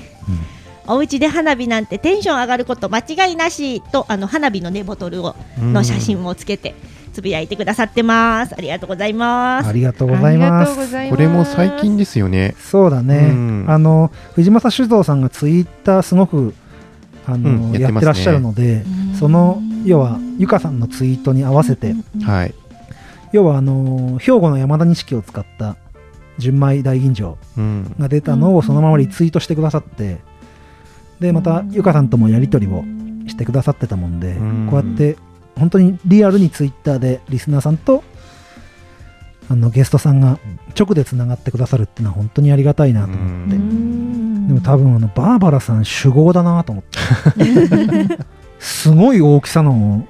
[0.89, 6.75] お家で花火なんてテンション上がること間違いなしとあの花火のねボトルをの写真をつけて
[7.13, 8.55] つぶやいてくださってます。
[8.57, 9.69] ありがとうございます。
[9.69, 11.11] ありがとうございます。
[11.11, 12.55] これも最近ですよね。
[12.59, 16.55] そうだね、うんあの藤正酒造さんがツイッターすごく
[17.27, 22.55] あの、うんややってらっしゃるので、うんその要はゆかさんのツイートに合わせて、はい。
[23.33, 25.77] 要はあのー兵庫の山田錦を使った
[26.39, 27.95] 純米大吟醸うん。
[27.99, 30.19] が出たのをそのままリツイートしてくださって
[31.21, 32.85] でまたゆかさんともやり取りを
[33.27, 34.69] してくださってたもんでうん。
[34.71, 35.17] こうやって
[35.57, 38.05] 本当にリアルにツイッターでリスナーさんと
[39.51, 40.39] あのゲストさんが
[40.79, 43.57] 直でつながってくださるっていうのは本当にありがたいなと思って。
[43.57, 46.99] でも多分あのバーバラさん酒豪だなと思って。
[48.61, 50.07] すごい大きさのを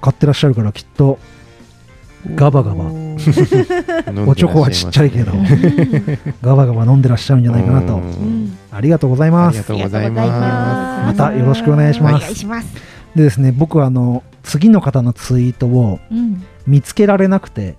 [0.00, 1.18] 買ってらっしゃるからきっと
[2.34, 2.84] ガバガバ。
[4.26, 5.32] おちょこはちっちゃいけど
[6.42, 7.96] ガバガバ飲んでらっしゃるんじゃないかなと。
[7.96, 9.54] うんありがとうございあます。
[9.54, 12.74] りがとうございままたよろしくお願いしお願ますいします。
[13.14, 16.42] でですね僕はあの次の方のツイートをうん。
[16.66, 17.74] 見つけられなくて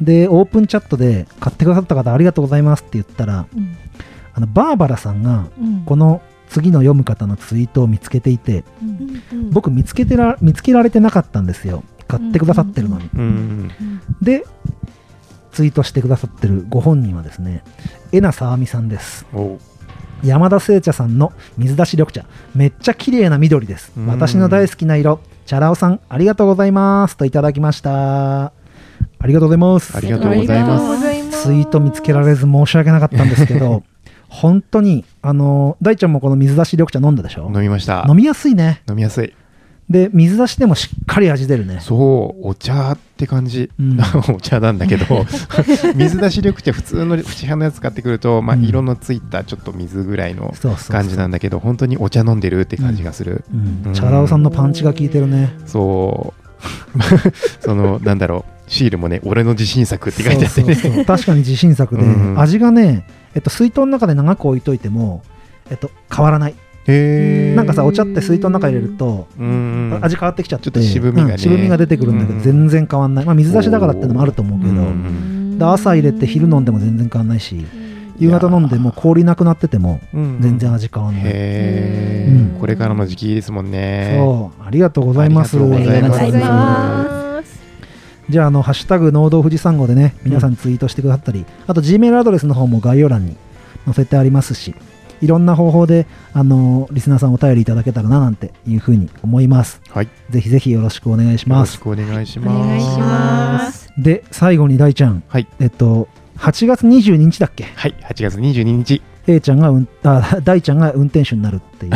[0.00, 3.76] でオープンチャットで買ってくださった方ありがとうございますって言ったらうん。
[4.34, 5.84] あのバーバラさんがうん。
[5.84, 11.84] この次の読む方のツイートを見つけていてうん僕見つけてら見つけられてなかったんですよ。
[12.08, 13.08] 買ってくださってるのに、す。
[13.14, 13.70] うん。
[14.20, 14.44] で
[15.52, 17.62] ツイートしてくださってるご本人はですね
[18.10, 19.26] えなさあみさんです。
[19.34, 19.58] お。
[20.24, 22.24] 山田製茶さんの水出し緑茶。
[22.54, 23.92] めっちゃ綺麗な緑です。
[23.96, 24.06] うん。
[24.06, 25.20] 私の大好きな色。
[25.46, 27.16] チャラ男さんありがとうございます。
[27.16, 28.46] といただきました。
[28.46, 28.52] あ
[29.26, 29.96] りがとうございます。
[29.96, 30.52] ありがとうございます。
[30.52, 31.42] ありがとうございます。
[31.42, 33.82] ツイート見つけられず申し訳なかったんですけど
[34.28, 37.50] 本当にあの大ちゃんもこの水出し緑茶飲んだでしょ？
[37.52, 38.06] 飲みました。
[38.08, 38.82] 飲みやすいね。
[38.88, 39.34] 飲みやすい。
[39.90, 41.78] で水出しでもしっかり味出るね。
[41.80, 43.70] そう、お茶って感じ。
[43.78, 43.98] うん。
[44.34, 45.04] お茶なんだけど、
[45.94, 48.64] 水出し緑茶、普通の市販のやつ買ってくると、まあ、うん。
[48.64, 50.54] 色のついたちょっと水ぐらいの
[50.88, 53.44] 感じなんだけど、本当にお茶飲んでるって感じがする。
[53.52, 53.82] うん。
[53.86, 53.94] うん。
[53.94, 55.54] チャラ男さんのパンチが効いてるね。
[55.66, 56.42] そう、
[57.60, 60.74] その、なんだろう、シールもね、俺の自信作って書いてあってね。
[60.74, 61.04] そう。
[61.04, 62.40] 確かに自信作で、うん。
[62.40, 63.04] 味がね、
[63.34, 65.22] えっと、水筒の中で長く置いといても、
[65.70, 66.54] えっと、変わらない
[66.86, 71.32] なんかさお茶って水筒の中に入れると、うん味変わってきちゃって渋みがね。
[71.34, 71.38] うん。
[71.38, 72.42] 渋みが出てくるんだけど、うん。
[72.42, 77.64] 全然変わんない、まあ、水出しだからってのもあると思うけど、うんで朝入れて昼飲んでも全然変わんないし
[78.18, 82.56] 夕方飲んでもう氷なくなっててもうん全然味変わんない、へうん。
[82.56, 84.16] ーこれからの時期ですもんね。
[84.18, 84.62] そう。
[84.64, 85.56] ありがとうございます。
[88.30, 93.36] じゃああの「ハッシュタグ農道富士山号」でね皆さんツイートしてくださったり、あと G メールアドレスの方も概要欄に
[93.84, 94.74] 載せてありますし
[95.22, 100.08] いろんな方法であのリスナーさんお便りいただけたらななんていうふうに思いますはい。
[100.30, 102.68] ぜひぜひよろしくお願いしよろますしくお願いしおます。
[102.68, 105.46] 願いしますで最後に大ちゃんはい。
[105.60, 107.64] えっと8月22日だっけ？
[107.76, 107.94] はい。
[108.02, 109.00] 8月22日。
[109.26, 111.92] A ちゃんが、うん、あ大ちゃんが運転手になるっていう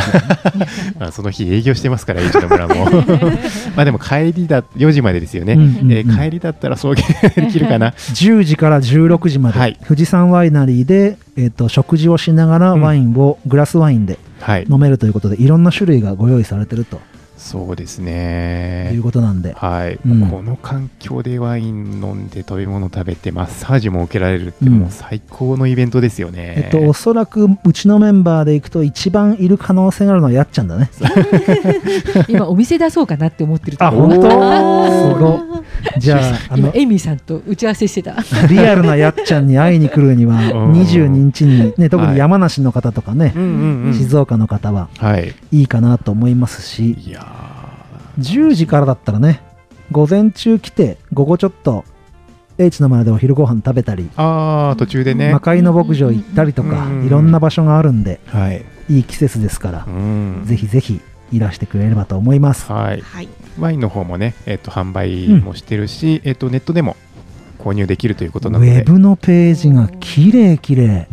[0.99, 2.85] ま あ、その日営業してますから、H の村も。
[3.75, 5.53] まあでも帰りだ、4時までですよね。
[5.53, 7.91] うんうんうんえー帰りだったら送迎できるかな？
[8.13, 14.65] 10時から16時まで、はい富士山ワイナリーで、えっと食事をしながらワインを、グラスワインではい。
[14.69, 17.01] 飲めるということでいろんな種類がご用意されてると
[17.37, 19.03] そうですいねう。
[19.03, 20.29] ことなんで、はい、うん。
[20.29, 24.79] この環境でワイン飲んで食べ物食べてマッサージも受けられるってうん。
[24.79, 26.53] もう最高のイベントですよね。
[26.57, 30.89] えっと、おそらくうちのメンバーで行くと一番いる可能性があるのはやっちゃんだね。
[32.27, 34.27] 今お店出そうかなって思ってるとあ、こ本当？
[34.27, 35.35] おすご
[35.97, 35.99] い。
[35.99, 36.21] じゃあ、
[36.53, 38.15] あの、今エミさんと打ち合わせしてた。
[38.49, 40.71] リアルなやっちゃんに会いに来るには、 うん。
[40.73, 42.13] 22日に、ね、特はい。
[42.13, 45.33] に山梨の方とかねう、んうんうん、静岡の方ははい。
[45.51, 47.26] いいかなと思いますし、いや
[48.19, 49.41] 10時からだったらね、
[49.91, 51.85] 午前中来て、午後ちょっと、
[52.57, 55.39] H の村でお昼ご飯食べたり、ーあー途中でね魔。
[55.39, 58.65] 界の牧場行ったりとかう、んいろんな場所があるんで、はい。
[58.89, 60.99] いい季節ですからう、ん、ぜひぜひ
[61.31, 62.71] いらしてくれればと思います。
[62.71, 63.01] はい。
[63.01, 63.29] はい
[63.59, 66.95] ワインの方もね、えっと販売もしてるし、えっとネットでも
[67.59, 71.07] 購入できるということウなのでェ、ブのページが綺麗綺麗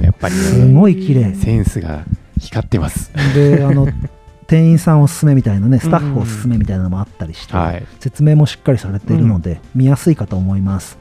[0.00, 2.04] やっぱりすね、ごい綺麗センスが
[2.40, 3.12] 光ってます。
[3.34, 3.86] であの
[4.48, 7.86] 店員さんおすすめみたいなねスタッフおすすめみたいなのもあったりして、はい。
[8.00, 10.98] 説明もしっかりされているので、見やすいかと思います。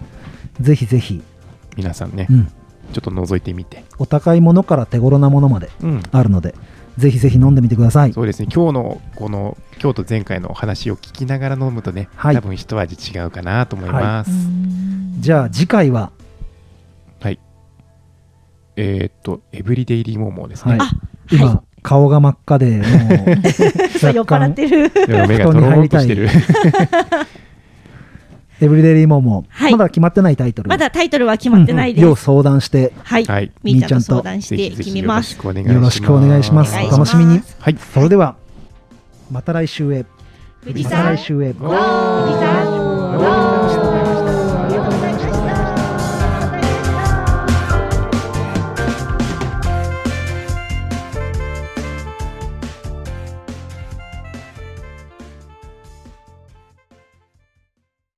[0.59, 1.23] ぜひぜひ、
[1.77, 3.85] 皆さんね、うん、ちょっと覗いてみて。
[3.99, 6.03] お高いものから手頃なものまでうん。
[6.11, 6.55] あるので
[6.97, 8.11] ぜひぜひ飲んでみてください。
[8.11, 12.35] そうですね、今日のこの今日と前回のお話を聞きながら飲むとね、はい。
[12.35, 14.31] 多分一味違うかなと思います。
[15.19, 16.11] じゃあ次回は、
[18.79, 20.77] えーっと、エブリデイリーモーモーですね。
[20.77, 24.91] はい、今、顔が真っ赤でもう 酔っ払ってる。
[25.27, 26.29] 目がとろーっとしてる。
[28.59, 29.71] エブリデイリーモーモー、はい。
[29.73, 30.69] まだ決まってないタイトル。
[30.69, 32.11] まだタイトルは決まってないです、うんうん。
[32.11, 32.91] 要相談して。
[33.03, 33.51] はい、はい。
[33.63, 34.05] みーちゃんと。
[34.05, 35.39] 相談して決めます。
[35.39, 35.73] ひよろしくお願いします。
[35.73, 36.73] よろしくお願いします。
[36.73, 37.41] お願いし楽しみに。
[37.59, 37.77] はい。
[37.93, 38.35] それでは
[39.29, 40.05] また来週へ。
[40.65, 41.53] 富士また山来週へ。
[41.53, 43.56] 富士山